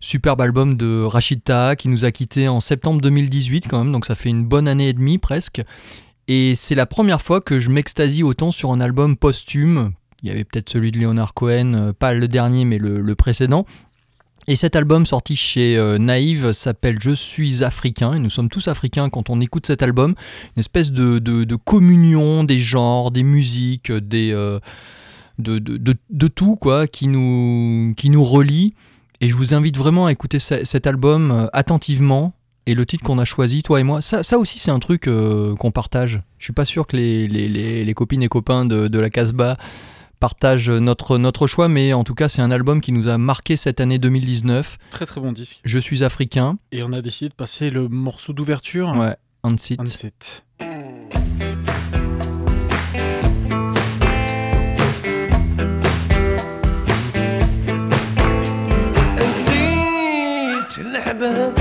superbe 0.00 0.40
album 0.40 0.74
de 0.74 1.02
Rachid 1.02 1.40
qui 1.78 1.88
nous 1.88 2.04
a 2.04 2.12
quitté 2.12 2.48
en 2.48 2.60
septembre 2.60 3.00
2018 3.00 3.66
quand 3.68 3.82
même, 3.82 3.92
donc 3.92 4.06
ça 4.06 4.14
fait 4.14 4.28
une 4.28 4.44
bonne 4.44 4.68
année 4.68 4.88
et 4.88 4.92
demie 4.92 5.18
presque. 5.18 5.62
Et 6.28 6.54
c'est 6.56 6.74
la 6.74 6.86
première 6.86 7.22
fois 7.22 7.40
que 7.40 7.58
je 7.58 7.70
m'extasie 7.70 8.22
autant 8.22 8.50
sur 8.50 8.70
un 8.70 8.80
album 8.80 9.16
posthume. 9.16 9.92
Il 10.22 10.28
y 10.28 10.32
avait 10.32 10.44
peut-être 10.44 10.68
celui 10.68 10.92
de 10.92 10.98
Leonard 10.98 11.32
Cohen, 11.32 11.74
euh, 11.74 11.92
pas 11.92 12.12
le 12.12 12.28
dernier 12.28 12.64
mais 12.64 12.78
le, 12.78 13.14
précédent. 13.14 13.64
Et 14.46 14.56
cet 14.56 14.76
album 14.76 15.06
sorti 15.06 15.36
chez 15.36 15.76
euh, 15.76 15.98
Naïve 15.98 16.52
s'appelle 16.52 16.98
Je 17.00 17.12
suis 17.12 17.64
africain, 17.64 18.14
et 18.14 18.18
nous 18.18 18.30
sommes 18.30 18.48
tous 18.48 18.68
africains 18.68 19.08
quand 19.08 19.30
on 19.30 19.40
écoute 19.40 19.66
cet 19.66 19.82
album. 19.82 20.14
Une 20.56 20.60
espèce 20.60 20.90
de, 20.90 21.56
communion 21.64 22.44
des 22.44 22.58
genres, 22.58 23.10
des 23.10 23.22
musiques, 23.22 23.92
des, 23.92 24.32
euh, 24.32 24.58
de- 25.38 25.58
de 25.58 26.28
tout 26.28 26.56
quoi, 26.56 26.86
qui 26.86 27.08
nous, 27.08 27.92
qui 27.96 28.10
nous 28.10 28.24
relie. 28.24 28.74
Et 29.20 29.28
je 29.28 29.34
vous 29.34 29.54
invite 29.54 29.76
vraiment 29.76 30.06
à 30.06 30.12
écouter 30.12 30.38
ce- 30.38 30.64
cet 30.64 30.86
album 30.86 31.30
euh, 31.30 31.46
attentivement. 31.52 32.34
Et 32.66 32.74
le 32.74 32.84
titre 32.84 33.02
qu'on 33.02 33.18
a 33.18 33.24
choisi, 33.24 33.62
toi 33.62 33.80
et 33.80 33.82
moi, 33.82 34.02
ça, 34.02 34.22
ça 34.22 34.38
aussi 34.38 34.58
c'est 34.58 34.70
un 34.70 34.78
truc 34.78 35.08
euh, 35.08 35.54
qu'on 35.56 35.70
partage. 35.70 36.20
Je 36.36 36.44
suis 36.44 36.52
pas 36.52 36.66
sûr 36.66 36.86
que 36.86 36.96
les, 36.98 37.26
les- 37.26 37.48
les- 37.48 37.82
les 37.84 37.94
copines 37.94 38.22
et 38.22 38.28
copains 38.28 38.64
de, 38.66 38.88
de 38.88 38.98
la 38.98 39.08
Casbah 39.10 39.56
partagent 40.20 40.68
notre, 40.70 41.16
notre 41.16 41.46
choix, 41.46 41.68
mais 41.68 41.92
en 41.94 42.04
tout 42.04 42.14
cas 42.14 42.28
c'est 42.28 42.42
un 42.42 42.50
album 42.50 42.80
qui 42.80 42.92
nous 42.92 43.08
a 43.08 43.16
marqué 43.18 43.56
cette 43.56 43.80
année 43.80 43.98
2019. 43.98 44.76
Très 44.90 45.06
très 45.06 45.20
bon 45.20 45.32
disque. 45.32 45.60
Je 45.64 45.78
suis 45.78 46.04
africain, 46.04 46.58
Et 46.72 46.82
on 46.82 46.92
a 46.92 47.00
décidé 47.00 47.30
de 47.30 47.34
passer 47.34 47.70
le 47.70 47.88
morceau 47.88 48.32
d'ouverture. 48.32 48.92
ouais, 48.96 49.16
Unsit. 49.44 49.80
Unset. 49.80 50.12
neighborhood 61.18 61.57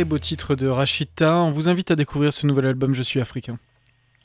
très 0.00 0.06
beau 0.06 0.18
titre 0.18 0.54
de 0.54 0.66
Rachita. 0.66 1.36
On 1.36 1.50
vous 1.50 1.68
invite 1.68 1.90
à 1.90 1.94
découvrir 1.94 2.32
ce 2.32 2.46
nouvel 2.46 2.64
album 2.64 2.94
Je 2.94 3.02
suis 3.02 3.20
africain. 3.20 3.58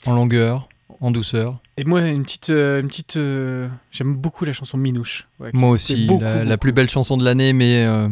En 0.06 0.14
longueur, 0.16 0.70
en 1.02 1.12
douceur. 1.12 1.60
Et 1.76 1.84
moi, 1.84 2.00
une 2.08 2.24
petite. 2.24 2.50
euh, 2.50 2.80
une 2.80 2.88
petite 2.88 3.18
euh, 3.18 3.68
J'aime 3.92 4.16
beaucoup 4.16 4.46
la 4.46 4.54
chanson 4.54 4.78
Minouche. 4.78 5.28
Ouais, 5.38 5.50
Moi 5.52 5.72
aussi, 5.72 6.06
beaucoup, 6.06 6.24
la, 6.24 6.58
plus 6.58 6.72
belle 6.72 6.88
chanson 6.88 7.18
de 7.18 7.26
l'année, 7.26 7.52
mais 7.52 7.86
euh, 7.86 8.08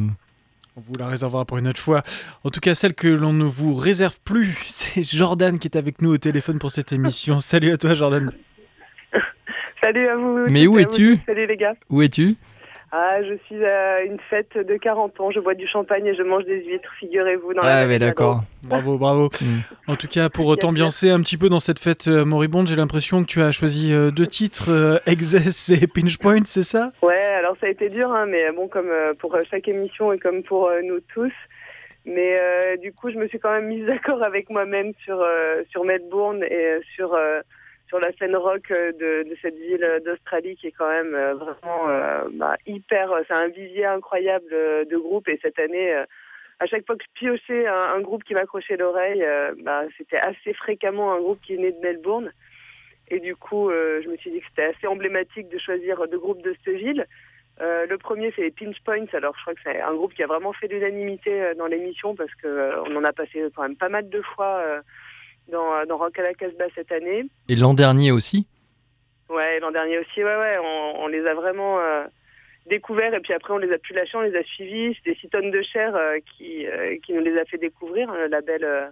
On 0.76 0.82
vous 0.82 0.92
la 1.00 1.08
réservera 1.08 1.46
pour 1.46 1.58
une 1.58 1.70
autre 1.70 1.80
fois. 1.80 2.04
En 2.44 2.50
tout 2.50 2.60
cas, 2.60 2.76
celle 2.76 2.96
que 2.96 3.08
l'on 3.08 3.32
ne 3.32 3.46
vous 3.46 3.74
réserve 3.76 4.20
plus, 4.26 4.58
c'est 4.66 5.06
Jordan 5.06 5.58
qui 5.58 5.70
est 5.70 5.78
avec 5.78 6.02
nous 6.02 6.14
au 6.14 6.18
téléphone 6.18 6.60
pour 6.60 6.70
cette 6.70 6.92
émission. 6.92 7.40
Salut 7.40 7.72
à 7.72 7.78
toi, 7.78 7.94
Jordan. 7.94 8.30
Salut 9.80 10.10
à 10.10 10.18
vous. 10.18 10.50
Mais 10.50 10.68
où 10.68 10.80
es-tu? 10.80 11.18
Salut 11.26 11.48
les 11.48 11.56
gars. 11.56 11.76
où 11.90 12.02
es-tu? 12.02 12.36
Ah, 12.96 13.24
je 13.24 13.34
suis 13.48 13.66
à 13.66 14.04
une 14.04 14.20
fête 14.30 14.56
de 14.56 14.78
40 14.78 15.20
ans. 15.20 15.32
Je 15.32 15.40
bois 15.40 15.56
du 15.56 15.68
champagne 15.68 16.06
et 16.06 16.14
je 16.14 16.22
mange 16.22 16.46
des 16.46 16.64
huîtres, 16.64 16.94
figurez-vous. 17.00 17.56
Dans 17.56 17.64
la 17.64 17.80
Ah, 17.80 17.86
mais 17.88 17.98
d'accord. 17.98 18.44
Bravo, 18.62 19.00
bravo. 19.00 19.30
Mm. 19.42 19.92
En 19.92 19.96
tout 19.96 20.08
cas, 20.08 20.30
pour 20.30 20.56
t'ambiancer 20.58 21.10
un 21.10 21.20
petit 21.20 21.38
peu 21.38 21.50
dans 21.50 21.60
cette 21.60 21.80
fête 21.80 22.08
euh, 22.08 22.24
moribonde, 22.24 22.68
j'ai 22.68 22.76
l'impression 22.76 23.24
que 23.24 23.28
tu 23.28 23.42
as 23.42 23.52
choisi 23.52 23.92
euh, 23.92 24.12
deux 24.12 24.28
titres, 24.28 24.70
euh, 24.70 25.00
Excess 25.08 25.70
et 25.70 25.88
Pinch 25.88 26.18
Point, 26.20 26.46
c'est 26.46 26.62
ça? 26.62 26.92
Ouais, 27.02 27.18
alors 27.18 27.58
ça 27.60 27.66
a 27.66 27.70
été 27.70 27.90
dur, 27.90 28.12
hein, 28.12 28.28
mais 28.28 28.52
bon, 28.52 28.68
comme 28.68 28.90
euh, 28.90 29.14
pour 29.16 29.36
chaque 29.50 29.68
émission 29.68 30.14
et 30.14 30.20
comme 30.20 30.44
pour 30.44 30.68
euh, 30.68 30.82
nous 30.84 31.00
tous. 31.14 31.34
Mais 32.06 32.38
euh, 32.38 32.78
du 32.78 32.94
coup, 32.94 33.10
je 33.10 33.18
me 33.18 33.28
suis 33.28 33.40
quand 33.40 33.52
même 33.52 33.68
mise 33.68 33.86
d'accord 33.86 34.22
avec 34.22 34.50
moi-même 34.50 34.94
sur, 35.04 35.20
euh, 35.20 35.64
sur 35.72 35.84
Melbourne 35.84 36.44
et 36.44 36.66
euh, 36.66 36.80
sur, 36.96 37.14
euh, 37.16 37.42
sur 37.94 38.00
la 38.00 38.12
scène 38.14 38.36
rock 38.36 38.72
euh, 38.72 38.92
de, 38.94 39.36
cette 39.40 39.56
ville 39.56 39.84
euh, 39.84 40.00
d'Australie 40.00 40.56
qui 40.56 40.66
est 40.66 40.72
quand 40.72 40.90
même 40.90 41.14
euh, 41.14 41.36
vraiment 41.36 41.90
euh, 41.90 42.24
bah, 42.34 42.56
hyper. 42.66 43.12
C'est 43.28 43.36
un 43.36 43.50
vivier 43.50 43.86
incroyable 43.86 44.52
euh, 44.52 44.84
de 44.84 44.98
groupes 44.98 45.28
et 45.28 45.40
cette 45.44 45.60
année. 45.60 45.94
euh, 45.94 46.04
à 46.60 46.66
chaque 46.66 46.88
fois 46.88 46.96
que 46.96 47.04
je 47.04 47.20
piochais 47.20 47.68
un, 47.68 48.02
groupe 48.02 48.24
qui 48.24 48.34
m'accrochait 48.34 48.78
l'oreille, 48.78 49.24
euh, 49.24 49.54
bah, 49.62 49.84
c'était 49.96 50.18
assez 50.18 50.54
fréquemment 50.54 51.14
un 51.14 51.20
groupe 51.20 51.40
qui 51.46 51.56
venait 51.56 51.72
de 51.72 51.80
Melbourne. 51.82 52.32
Et 53.10 53.20
du 53.20 53.36
coup, 53.36 53.70
euh, 53.70 54.02
je 54.04 54.10
me 54.10 54.18
suis 54.18 54.32
dit 54.32 54.40
que 54.40 54.46
c'était 54.50 54.76
assez 54.76 54.88
emblématique 54.88 55.50
de 55.50 55.60
choisir 55.60 56.08
deux 56.08 56.18
groupes 56.18 56.42
de 56.42 56.56
cette 56.66 56.76
ville. 56.76 57.06
Euh, 57.62 57.86
le 57.86 57.98
premier, 58.00 58.34
c'est 58.36 58.42
les 58.42 58.52
Pinch 58.52 58.82
Points. 58.84 59.06
Alors, 59.14 59.36
je 59.38 59.42
crois 59.42 59.54
que 59.54 59.60
c'est 59.64 59.82
un 59.82 59.94
groupe 59.94 60.16
qui 60.16 60.24
a 60.24 60.28
vraiment 60.28 60.54
fait 60.54 60.68
l'unanimité 60.68 61.42
euh, 61.42 61.54
dans 61.54 61.68
l'émission 61.68 62.16
parce 62.16 62.34
que 62.36 62.48
euh, 62.48 62.82
on 62.86 62.96
en 62.96 63.04
a 63.04 63.14
passé 63.14 63.46
quand 63.56 63.62
même 63.62 63.76
pas 63.76 63.90
mal 63.90 64.10
de 64.10 64.22
fois 64.22 64.62
euh, 64.66 64.82
dans, 65.50 65.86
dans 65.86 65.98
Rock 65.98 66.18
à 66.20 66.24
la 66.24 66.34
Casbah 66.34 66.66
cette 66.76 66.92
année. 66.92 67.26
Et 67.50 67.56
l'an 67.56 67.74
dernier 67.74 68.12
aussi 68.12 68.48
Ouais, 69.30 69.60
l'an 69.60 69.72
dernier 69.72 69.98
aussi, 70.00 70.24
ouais, 70.24 70.36
ouais, 70.36 70.58
on, 70.60 71.04
on 71.04 71.08
les 71.08 71.26
a 71.26 71.34
vraiment 71.34 71.80
euh, 71.80 72.04
découverts 72.68 73.14
et 73.14 73.20
puis 73.20 73.34
après 73.34 73.54
on 73.54 73.58
les 73.58 73.72
a 73.72 73.78
plus 73.78 73.94
lâchés, 73.96 74.18
on 74.18 74.22
les 74.22 74.36
a 74.36 74.44
suivis. 74.44 74.96
C'était 74.96 75.18
6 75.20 75.30
tonnes 75.30 75.52
de 75.52 75.62
chair 75.62 75.96
euh, 75.96 76.20
qui, 76.38 76.68
euh, 76.68 76.98
qui 77.04 77.14
nous 77.14 77.22
les 77.22 77.38
a 77.38 77.46
fait 77.46 77.58
découvrir, 77.58 78.10
hein, 78.10 78.18
le 78.18 78.28
label 78.28 78.64
euh, 78.64 78.88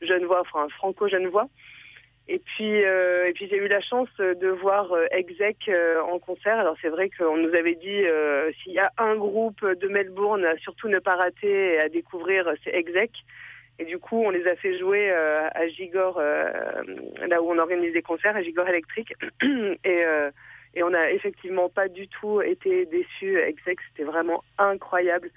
Genevois, 0.00 0.40
enfin 0.40 0.66
Franco-Genevois. 0.76 1.48
Et 2.26 2.38
puis, 2.38 2.82
euh, 2.84 3.28
et 3.28 3.32
puis 3.34 3.48
j'ai 3.50 3.58
eu 3.58 3.68
la 3.68 3.82
chance 3.82 4.08
de 4.18 4.48
voir 4.48 4.90
euh, 4.92 5.04
Exec 5.10 5.56
euh, 5.68 6.00
en 6.00 6.18
concert. 6.18 6.58
Alors 6.58 6.76
c'est 6.80 6.88
vrai 6.88 7.10
qu'on 7.10 7.36
nous 7.36 7.54
avait 7.54 7.74
dit 7.74 8.06
euh, 8.06 8.50
s'il 8.62 8.72
y 8.72 8.78
a 8.78 8.90
un 8.96 9.16
groupe 9.16 9.62
de 9.62 9.88
Melbourne 9.88 10.44
à 10.44 10.56
surtout 10.56 10.88
ne 10.88 10.98
pas 10.98 11.16
rater 11.16 11.74
et 11.74 11.80
à 11.80 11.88
découvrir, 11.90 12.50
c'est 12.64 12.74
Exec. 12.74 13.10
Et 13.78 13.84
du 13.84 13.98
coup, 13.98 14.22
on 14.22 14.30
les 14.30 14.46
a 14.46 14.54
fait 14.56 14.78
jouer 14.78 15.10
euh, 15.10 15.48
à 15.52 15.66
Gigor, 15.68 16.18
euh, 16.18 16.82
là 17.26 17.42
où 17.42 17.50
on 17.50 17.58
organise 17.58 17.92
des 17.92 18.02
concerts, 18.02 18.36
à 18.36 18.42
Gigor 18.42 18.68
électrique. 18.68 19.14
et, 19.42 19.76
euh, 20.04 20.30
et 20.74 20.82
on 20.82 20.90
n'a 20.90 21.10
effectivement 21.10 21.68
pas 21.68 21.88
du 21.88 22.06
tout 22.06 22.40
été 22.40 22.86
déçus. 22.86 23.38
Exec, 23.38 23.78
c'était 23.88 24.04
vraiment 24.04 24.44
incroyable. 24.58 25.30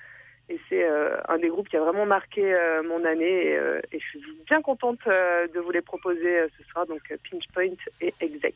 Et 0.50 0.58
c'est 0.69 0.88
un 1.28 1.38
des 1.39 1.50
groupes 1.50 1.67
qui 1.67 1.76
a 1.76 1.82
vraiment 1.82 2.06
marqué 2.06 2.56
mon 2.88 3.04
année. 3.04 3.47
Et, 3.47 3.60
et 3.91 4.00
je 4.00 4.06
suis 4.08 4.21
bien 4.45 4.62
contente 4.62 5.00
de 5.06 5.60
vous 5.60 5.71
les 5.71 5.82
proposer 5.82 6.47
ce 6.58 6.63
soir. 6.69 6.86
Donc 6.86 7.02
Pinch 7.30 7.43
Point 7.54 7.76
et 8.00 8.13
Exec. 8.21 8.56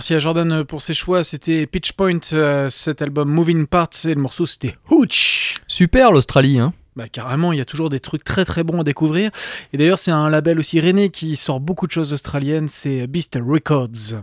Merci 0.00 0.14
à 0.14 0.18
Jordan 0.18 0.50
euh, 0.50 0.64
pour 0.64 0.80
ses 0.80 0.94
choix. 0.94 1.24
C'était 1.24 1.66
Pitch 1.66 1.92
Point, 1.92 2.20
euh, 2.32 2.70
cet 2.70 3.02
album 3.02 3.28
Moving 3.28 3.66
Parts, 3.66 4.06
et 4.06 4.14
le 4.14 4.20
morceau 4.22 4.46
c'était 4.46 4.74
Hooch. 4.88 5.56
Super 5.66 6.10
l'Australie, 6.10 6.58
hein 6.58 6.72
bah, 6.96 7.06
carrément, 7.06 7.52
il 7.52 7.58
y 7.58 7.60
a 7.60 7.66
toujours 7.66 7.90
des 7.90 8.00
trucs 8.00 8.24
très 8.24 8.46
très 8.46 8.64
bons 8.64 8.80
à 8.80 8.82
découvrir. 8.82 9.30
Et 9.74 9.76
d'ailleurs, 9.76 9.98
c'est 9.98 10.10
un 10.10 10.30
label 10.30 10.58
aussi 10.58 10.80
rené 10.80 11.10
qui 11.10 11.36
sort 11.36 11.60
beaucoup 11.60 11.86
de 11.86 11.92
choses 11.92 12.14
australiennes, 12.14 12.66
c'est 12.66 13.06
Beast 13.08 13.38
Records. 13.46 14.22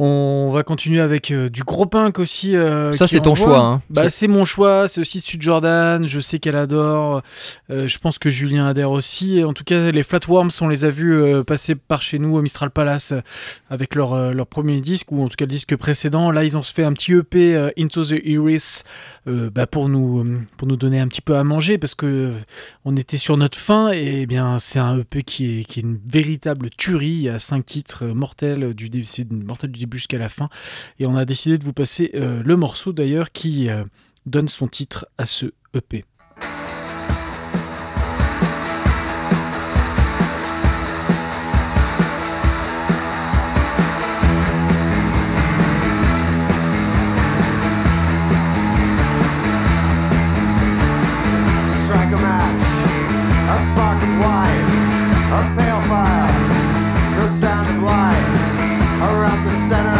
On 0.00 0.50
va 0.52 0.62
continuer 0.62 1.00
avec 1.00 1.32
euh, 1.32 1.48
du 1.50 1.64
gros 1.64 1.84
punk 1.84 2.20
aussi. 2.20 2.54
euh, 2.54 2.92
Ça, 2.92 3.08
c'est 3.08 3.18
ton 3.18 3.34
choix, 3.34 3.58
hein. 3.58 3.82
Bah, 3.90 4.08
C'est- 4.10 4.28
mon 4.28 4.44
choix. 4.44 4.86
C'est 4.86 5.00
aussi 5.00 5.20
Sud 5.20 5.42
Jordan. 5.42 6.06
Je 6.06 6.20
sais 6.20 6.38
qu'elle 6.38 6.54
adore. 6.54 7.22
Euh, 7.70 7.88
je 7.88 7.98
pense 7.98 8.18
que 8.20 8.30
Julien 8.30 8.66
adhère 8.68 8.92
aussi. 8.92 9.38
Et 9.38 9.44
en 9.44 9.52
tout 9.52 9.64
cas, 9.64 9.90
les 9.90 10.02
Flatworms, 10.04 10.50
on 10.60 10.68
les 10.68 10.84
a 10.84 10.90
vus 10.90 11.20
passer 11.44 11.74
par 11.74 12.02
chez 12.02 12.20
nous 12.20 12.36
au 12.36 12.42
Mistral 12.42 12.70
Palace 12.70 13.12
avec 13.70 13.96
leur, 13.96 14.32
leur 14.32 14.46
premier 14.46 14.80
disque, 14.80 15.10
ou 15.10 15.24
en 15.24 15.28
tout 15.28 15.34
cas 15.36 15.46
le 15.46 15.50
disque 15.50 15.74
précédent. 15.74 16.30
Là, 16.30 16.44
ils 16.44 16.56
ont 16.56 16.62
fait 16.62 16.84
un 16.84 16.92
petit 16.92 17.14
EP 17.14 17.56
Into 17.76 18.04
the 18.04 18.20
Iris 18.24 18.84
bah, 19.26 19.66
pour, 19.66 19.88
nous, 19.88 20.24
pour 20.58 20.68
nous 20.68 20.76
donner 20.76 21.00
un 21.00 21.08
petit 21.08 21.22
peu 21.22 21.34
à 21.36 21.42
manger 21.42 21.76
parce 21.76 21.96
que 21.96 22.30
on 22.84 22.94
était 22.96 23.16
sur 23.16 23.36
notre 23.36 23.58
fin. 23.58 23.90
Et 23.92 24.20
eh 24.22 24.26
bien, 24.26 24.60
c'est 24.60 24.78
un 24.78 24.98
EP 25.00 25.24
qui 25.24 25.58
est, 25.60 25.64
qui 25.64 25.80
est 25.80 25.82
une 25.82 25.98
véritable 26.06 26.70
tuerie. 26.70 27.08
Il 27.08 27.22
y 27.22 27.28
a 27.28 27.40
cinq 27.40 27.66
titres 27.66 28.04
mortels 28.06 28.74
du, 28.74 28.88
dé- 28.90 29.02
c'est 29.04 29.28
mortel 29.32 29.72
du 29.72 29.87
jusqu'à 29.96 30.18
la 30.18 30.28
fin. 30.28 30.48
Et 30.98 31.06
on 31.06 31.16
a 31.16 31.24
décidé 31.24 31.58
de 31.58 31.64
vous 31.64 31.72
passer 31.72 32.10
euh, 32.14 32.42
le 32.44 32.56
morceau 32.56 32.92
d'ailleurs 32.92 33.32
qui 33.32 33.68
euh, 33.68 33.84
donne 34.26 34.48
son 34.48 34.68
titre 34.68 35.06
à 35.18 35.26
ce 35.26 35.46
EP. 35.74 36.04
Center, 59.68 59.97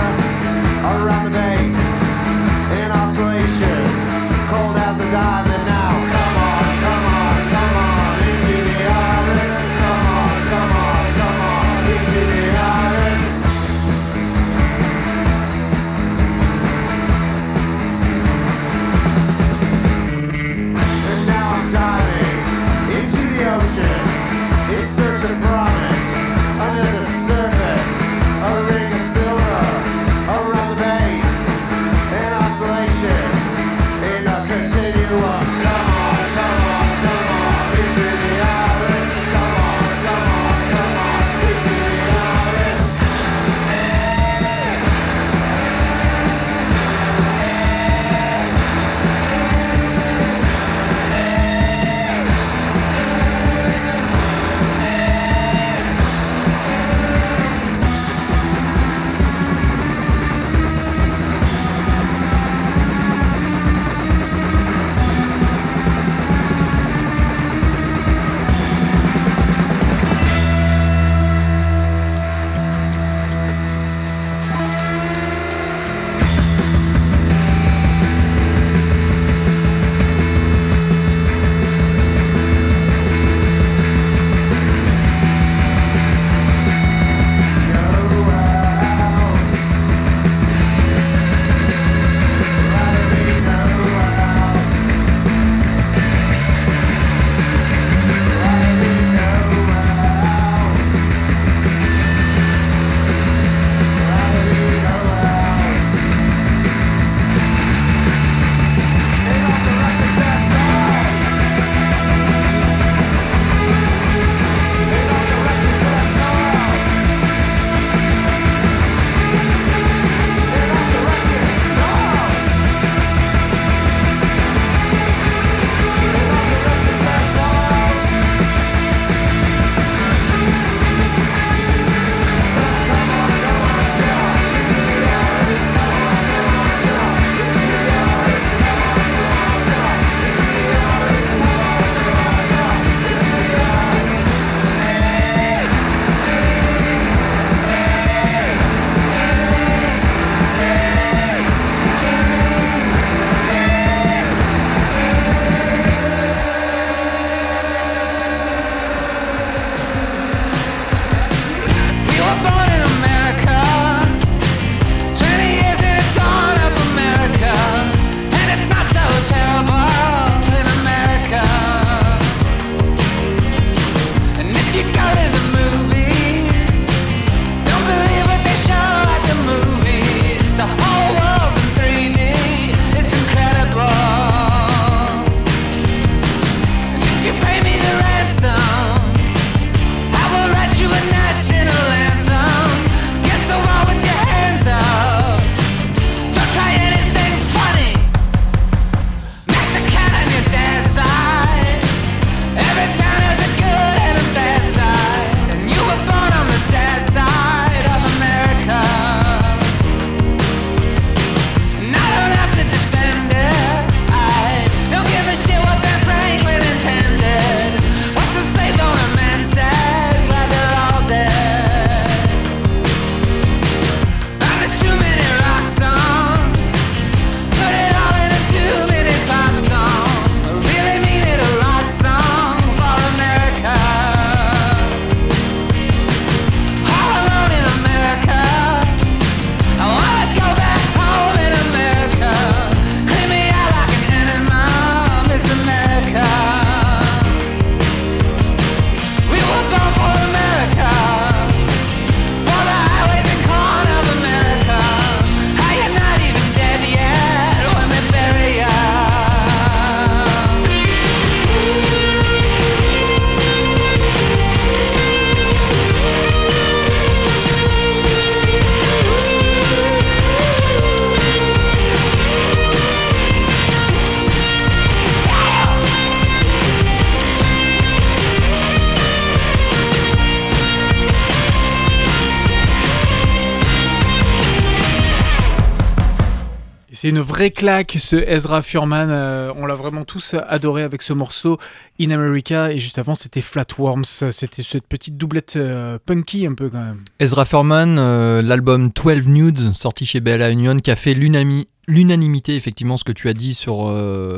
C'est 287.09 287.15
une 287.15 287.21
vraie 287.21 287.51
claque, 287.51 287.97
ce 287.99 288.17
Ezra 288.17 288.61
Furman. 288.61 289.09
euh, 289.09 289.51
on 289.57 289.65
l'a 289.65 289.75
vraiment 289.75 290.05
tous 290.05 290.37
adoré 290.47 290.83
avec 290.83 291.01
ce 291.01 291.15
morceau 291.15 291.57
In 291.99 292.11
America. 292.11 292.71
Et 292.71 292.81
juste 292.81 292.99
avant, 292.99 293.15
c'était 293.15 293.41
Flatworms. 293.41 294.05
C'était 294.05 294.63
cette 294.63 294.87
petite 294.87 295.17
doublette 295.17 295.57
euh, 295.57 295.99
punky 296.05 296.47
un 296.47 296.53
peu 296.53 296.69
quand 296.69 296.85
même. 296.85 296.99
Ezra 297.19 297.47
Furman, 297.47 297.97
euh, 297.99 298.43
l'album 298.43 298.91
12 298.91 299.27
Nudes, 299.27 299.73
sorti 299.73 300.05
chez 300.05 300.21
Bella 300.21 300.51
Union, 300.51 300.77
qui 300.77 300.91
a 300.91 300.97
fait 300.97 301.15
l'unanimité, 301.15 302.57
effectivement, 302.57 302.99
ce 302.99 303.05
que 303.05 303.13
tu 303.13 303.31
as 303.31 303.33
dit 303.33 303.55
sur 303.55 303.91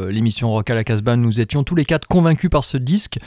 l'émission 0.08 0.48
Rock 0.52 0.70
à 0.70 0.76
la 0.76 0.84
Casbah. 0.84 1.16
Nous 1.16 1.40
étions 1.40 1.64
tous 1.64 1.74
les 1.74 1.84
quatre 1.84 2.06
convaincus 2.06 2.50
par 2.50 2.62
ce 2.62 2.76
disque. 2.76 3.18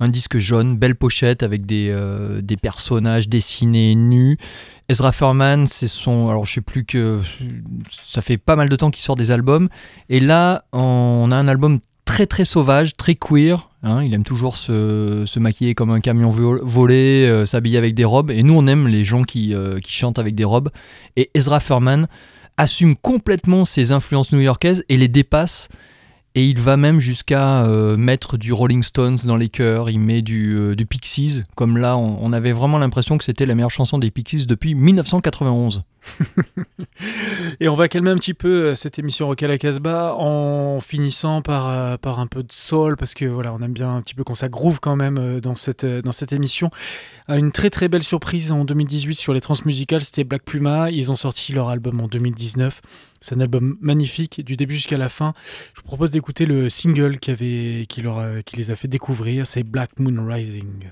Un 0.00 0.08
disque 0.08 0.38
jaune, 0.38 0.78
belle 0.78 0.94
pochette 0.94 1.42
avec 1.42 1.66
des 1.66 2.56
personnages 2.62 3.28
dessinés 3.28 3.94
nus. 3.96 4.38
Ezra 4.88 5.12
Furman, 5.12 5.66
c'est 5.66 5.88
son. 5.88 6.28
Alors, 6.30 6.44
je 6.46 6.54
sais 6.54 6.60
plus 6.60 6.84
que. 6.84 7.20
Ça 7.90 8.22
fait 8.22 8.38
pas 8.38 8.56
mal 8.56 8.68
de 8.68 8.76
temps 8.76 8.90
qu'il 8.90 9.02
sort 9.02 9.16
des 9.16 9.30
albums. 9.30 9.68
Et 10.08 10.20
là, 10.20 10.64
on 10.72 11.28
a 11.30 11.36
un 11.36 11.46
album 11.48 11.80
très 12.06 12.26
très 12.26 12.46
sauvage, 12.46 12.96
très 12.96 13.14
queer. 13.14 13.68
hein. 13.82 14.02
il 14.02 14.14
aime 14.14 14.24
toujours 14.24 14.56
se, 14.56 15.24
se 15.26 15.38
maquiller 15.38 15.74
comme 15.74 15.90
un 15.90 16.00
camion 16.00 16.30
vo- 16.30 16.58
volé, 16.64 17.26
euh, 17.28 17.44
s'habiller 17.44 17.76
avec 17.76 17.94
des 17.94 18.04
robes. 18.06 18.30
Et 18.30 18.42
nous, 18.42 18.54
on 18.54 18.66
aime 18.66 18.88
les 18.88 19.04
gens 19.04 19.24
qui, 19.24 19.52
euh, 19.54 19.78
qui 19.78 19.92
chantent 19.92 20.18
avec 20.18 20.34
des 20.34 20.44
robes. 20.44 20.70
Et 21.16 21.30
Ezra 21.34 21.60
Furman 21.60 22.08
assume 22.56 22.96
complètement 22.96 23.66
ses 23.66 23.92
influences 23.92 24.32
new-yorkaises 24.32 24.84
et 24.88 24.96
les 24.96 25.08
dépasse. 25.08 25.68
Et 26.34 26.46
il 26.46 26.60
va 26.60 26.76
même 26.76 27.00
jusqu'à 27.00 27.64
euh, 27.64 27.96
mettre 27.96 28.36
du 28.36 28.52
Rolling 28.52 28.82
Stones 28.82 29.18
dans 29.24 29.36
les 29.36 29.48
chœurs, 29.48 29.90
il 29.90 29.98
met 29.98 30.22
du, 30.22 30.54
euh, 30.54 30.74
du 30.76 30.86
Pixies, 30.86 31.42
comme 31.56 31.78
là 31.78 31.96
on, 31.96 32.18
on 32.20 32.32
avait 32.32 32.52
vraiment 32.52 32.78
l'impression 32.78 33.18
que 33.18 33.24
c'était 33.24 33.46
la 33.46 33.54
meilleure 33.54 33.70
chanson 33.70 33.98
des 33.98 34.10
Pixies 34.10 34.46
depuis 34.46 34.74
1991. 34.74 35.82
Et 37.60 37.68
on 37.68 37.74
va 37.74 37.88
calmer 37.88 38.10
un 38.10 38.16
petit 38.16 38.34
peu 38.34 38.48
euh, 38.48 38.74
cette 38.74 38.98
émission 38.98 39.26
Rock 39.26 39.42
à 39.42 39.48
la 39.48 39.58
Casbah 39.58 40.14
en 40.16 40.80
finissant 40.80 41.42
par, 41.42 41.68
euh, 41.68 41.96
par 41.96 42.18
un 42.20 42.26
peu 42.26 42.42
de 42.42 42.52
soul 42.52 42.96
parce 42.96 43.14
que 43.14 43.24
voilà, 43.24 43.52
on 43.52 43.60
aime 43.60 43.72
bien 43.72 43.94
un 43.94 44.02
petit 44.02 44.14
peu 44.14 44.24
quand 44.24 44.34
ça 44.34 44.48
groove 44.48 44.80
quand 44.80 44.96
même 44.96 45.18
euh, 45.18 45.40
dans 45.40 45.56
cette, 45.56 45.84
dans 45.84 46.12
cette 46.12 46.32
émission. 46.32 46.70
Une 47.28 47.52
très 47.52 47.70
très 47.70 47.88
belle 47.88 48.02
surprise 48.02 48.52
en 48.52 48.64
2018 48.64 49.14
sur 49.14 49.34
les 49.34 49.40
transmusicales, 49.40 50.02
c'était 50.02 50.24
Black 50.24 50.42
Puma. 50.44 50.90
Ils 50.90 51.12
ont 51.12 51.16
sorti 51.16 51.52
leur 51.52 51.68
album 51.68 52.00
en 52.00 52.08
2019. 52.08 52.80
C'est 53.20 53.34
un 53.34 53.40
album 53.40 53.76
magnifique 53.80 54.44
du 54.44 54.56
début 54.56 54.74
jusqu'à 54.74 54.96
la 54.96 55.08
fin. 55.08 55.34
Je 55.74 55.80
vous 55.80 55.86
propose 55.86 56.10
d'écouter 56.10 56.46
le 56.46 56.68
single 56.68 57.18
qui, 57.18 57.30
avait, 57.30 57.84
qui, 57.88 58.00
leur 58.00 58.42
qui 58.44 58.56
les 58.56 58.70
a 58.70 58.76
fait 58.76 58.88
découvrir, 58.88 59.46
c'est 59.46 59.62
Black 59.62 59.98
Moon 59.98 60.26
Rising. 60.26 60.90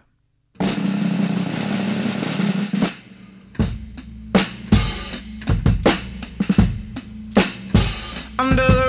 Under 8.38 8.56
the 8.56 8.85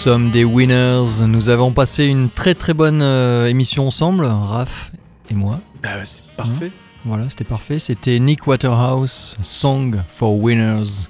sommes 0.00 0.30
des 0.30 0.44
winners. 0.44 1.26
Nous 1.26 1.50
avons 1.50 1.72
passé 1.72 2.06
une 2.06 2.30
très 2.30 2.54
très 2.54 2.72
bonne 2.72 3.02
euh, 3.02 3.48
émission 3.48 3.86
ensemble, 3.86 4.24
Raph 4.24 4.92
et 5.30 5.34
moi. 5.34 5.60
Bah, 5.82 5.98
ouais, 5.98 6.06
c'est 6.06 6.22
parfait. 6.38 6.72
Voilà, 7.04 7.28
c'était 7.28 7.44
parfait. 7.44 7.78
C'était 7.78 8.18
Nick 8.18 8.46
Waterhouse, 8.46 9.36
Song 9.42 10.00
for 10.08 10.38
Winners. 10.38 11.06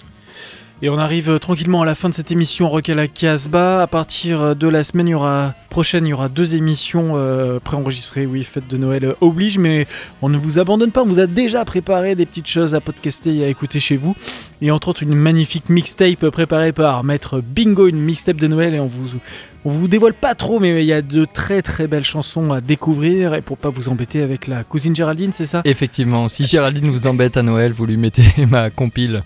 Et 0.82 0.88
on 0.88 0.96
arrive 0.96 1.28
euh, 1.28 1.38
tranquillement 1.38 1.82
à 1.82 1.84
la 1.84 1.94
fin 1.94 2.08
de 2.08 2.14
cette 2.14 2.30
émission 2.30 2.66
Rock 2.66 2.88
à 2.88 2.94
la 2.94 3.06
Casbah. 3.06 3.82
À 3.82 3.86
partir 3.86 4.40
euh, 4.40 4.54
de 4.54 4.66
la 4.66 4.82
semaine 4.82 5.08
il 5.08 5.10
y 5.10 5.14
aura, 5.14 5.54
prochaine, 5.68 6.06
il 6.06 6.10
y 6.10 6.12
aura 6.14 6.30
deux 6.30 6.54
émissions 6.54 7.12
euh, 7.16 7.60
préenregistrées. 7.60 8.24
Oui, 8.24 8.44
fête 8.44 8.66
de 8.66 8.78
Noël 8.78 9.14
oblige, 9.20 9.58
mais 9.58 9.86
on 10.22 10.30
ne 10.30 10.38
vous 10.38 10.58
abandonne 10.58 10.90
pas. 10.90 11.02
On 11.02 11.06
vous 11.06 11.18
a 11.18 11.26
déjà 11.26 11.66
préparé 11.66 12.14
des 12.14 12.24
petites 12.24 12.46
choses 12.46 12.74
à 12.74 12.80
podcaster 12.80 13.36
et 13.36 13.44
à 13.44 13.48
écouter 13.48 13.78
chez 13.78 13.98
vous. 13.98 14.16
Et 14.62 14.70
entre 14.70 14.88
autres, 14.88 15.02
une 15.02 15.14
magnifique 15.14 15.68
mixtape 15.68 16.30
préparée 16.30 16.72
par 16.72 17.04
Maître 17.04 17.42
Bingo, 17.42 17.86
une 17.86 18.00
mixtape 18.00 18.38
de 18.38 18.46
Noël. 18.46 18.74
Et 18.74 18.80
on 18.80 18.86
vous, 18.86 19.18
on 19.64 19.70
vous 19.70 19.88
dévoile 19.88 20.14
pas 20.14 20.34
trop, 20.34 20.58
mais 20.58 20.82
il 20.82 20.86
y 20.86 20.92
a 20.92 21.02
de 21.02 21.24
très 21.24 21.60
très 21.60 21.86
belles 21.86 22.04
chansons 22.04 22.50
à 22.50 22.60
découvrir. 22.60 23.34
Et 23.34 23.42
pour 23.42 23.58
pas 23.58 23.68
vous 23.68 23.88
embêter 23.88 24.22
avec 24.22 24.46
la 24.46 24.64
cousine 24.64 24.96
Géraldine, 24.96 25.32
c'est 25.32 25.46
ça? 25.46 25.60
Effectivement, 25.64 26.28
si 26.28 26.46
Géraldine 26.46 26.88
vous 26.88 27.06
embête 27.06 27.36
à 27.36 27.42
Noël, 27.42 27.72
vous 27.72 27.84
lui 27.84 27.96
mettez 27.96 28.24
ma 28.48 28.70
compile. 28.70 29.22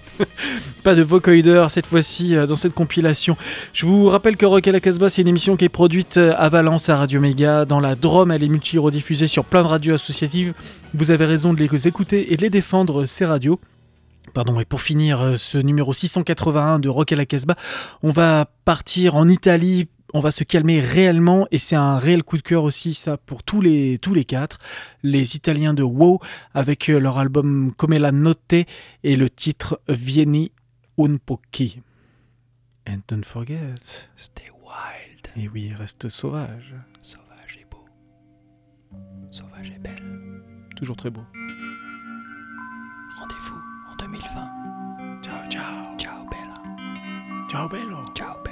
Pas 0.83 0.95
de 0.95 1.03
vocoder 1.03 1.67
cette 1.69 1.87
fois-ci 1.87 2.37
euh, 2.37 2.47
dans 2.47 2.57
cette 2.57 2.75
compilation. 2.75 3.37
Je 3.73 3.87
vous 3.87 4.07
rappelle 4.07 4.37
que 4.37 4.45
Rock 4.45 4.67
à 4.69 4.73
la 4.73 4.81
Casbah, 4.81 5.09
c'est 5.09 5.23
une 5.23 5.29
émission 5.29 5.57
qui 5.57 5.65
est 5.65 5.71
produite 5.71 6.17
euh, 6.17 6.35
à 6.37 6.49
Valence, 6.49 6.89
à 6.89 6.97
Radio 6.97 7.21
Méga. 7.21 7.65
Dans 7.65 7.81
la 7.81 7.95
Drôme, 7.95 8.33
elle 8.33 8.43
est 8.43 8.49
multi-rediffusée 8.49 9.27
sur 9.27 9.45
plein 9.45 9.63
de 9.63 9.69
radios 9.69 9.95
associatives. 9.95 10.53
Vous 10.95 11.11
avez 11.11 11.25
raison 11.25 11.55
de 11.55 11.61
les 11.61 11.89
écouter 11.89 12.33
et 12.33 12.37
de 12.37 12.43
les 12.43 12.51
défendre, 12.51 13.07
ces 13.07 13.25
radios. 13.25 13.59
Pardon, 14.33 14.59
et 14.59 14.65
pour 14.65 14.81
finir 14.81 15.21
euh, 15.21 15.37
ce 15.37 15.59
numéro 15.59 15.93
681 15.93 16.81
de 16.81 16.89
Rock 16.89 17.13
à 17.13 17.17
la 17.17 17.25
Casbah, 17.25 17.57
on 18.03 18.11
va 18.11 18.47
partir 18.65 19.15
en 19.15 19.29
Italie. 19.29 19.89
On 20.17 20.21
va 20.21 20.31
se 20.31 20.45
calmer 20.45 20.81
réellement 20.81 21.47
et 21.51 21.59
c'est 21.59 21.75
un 21.75 21.99
réel 21.99 22.23
coup 22.23 22.37
de 22.37 22.43
cœur 22.43 22.63
aussi 22.63 22.95
ça 22.95 23.17
pour 23.17 23.43
tous 23.43 23.61
les 23.61 23.99
tous 23.99 24.15
les 24.15 24.25
quatre 24.25 24.61
les 25.03 25.35
Italiens 25.35 25.75
de 25.75 25.83
Wow 25.83 26.21
avec 26.55 26.89
euh, 26.89 27.01
leur 27.01 27.19
album 27.19 27.73
Come 27.77 27.99
la 27.99 28.13
notte 28.13 28.55
et 28.55 29.17
le 29.17 29.29
titre 29.29 29.81
Vieni 29.89 30.53
un 30.99 31.17
pochi. 31.17 31.83
And 32.87 33.01
don't 33.09 33.25
forget, 33.25 34.07
stay 34.15 34.51
wild. 34.63 35.29
Et 35.37 35.49
oui, 35.49 35.73
reste 35.75 36.09
sauvage. 36.09 36.75
Sauvage 37.03 37.59
et 37.61 37.67
beau. 37.71 37.85
Sauvage 39.31 39.71
et 39.71 39.79
belle. 39.79 40.43
Toujours 40.77 40.97
très 40.97 41.11
beau. 41.11 41.25
Rendez-vous 43.19 43.61
en 43.91 43.97
2020. 43.97 45.23
Ciao 45.23 45.51
ciao. 45.51 45.99
Ciao 45.99 46.25
Bella. 46.29 46.63
Ciao 47.49 47.69
bello. 47.69 48.05
Ciao 48.15 48.44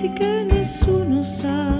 segreti 0.00 0.12
che 0.12 0.44
nessuno 0.48 1.22
sa. 1.22 1.76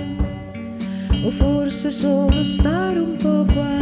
O 1.25 1.31
forse 1.31 1.91
solo 1.91 2.45
stare 2.45 2.99
un 2.99 3.17
po' 3.17 3.45
a 3.61 3.80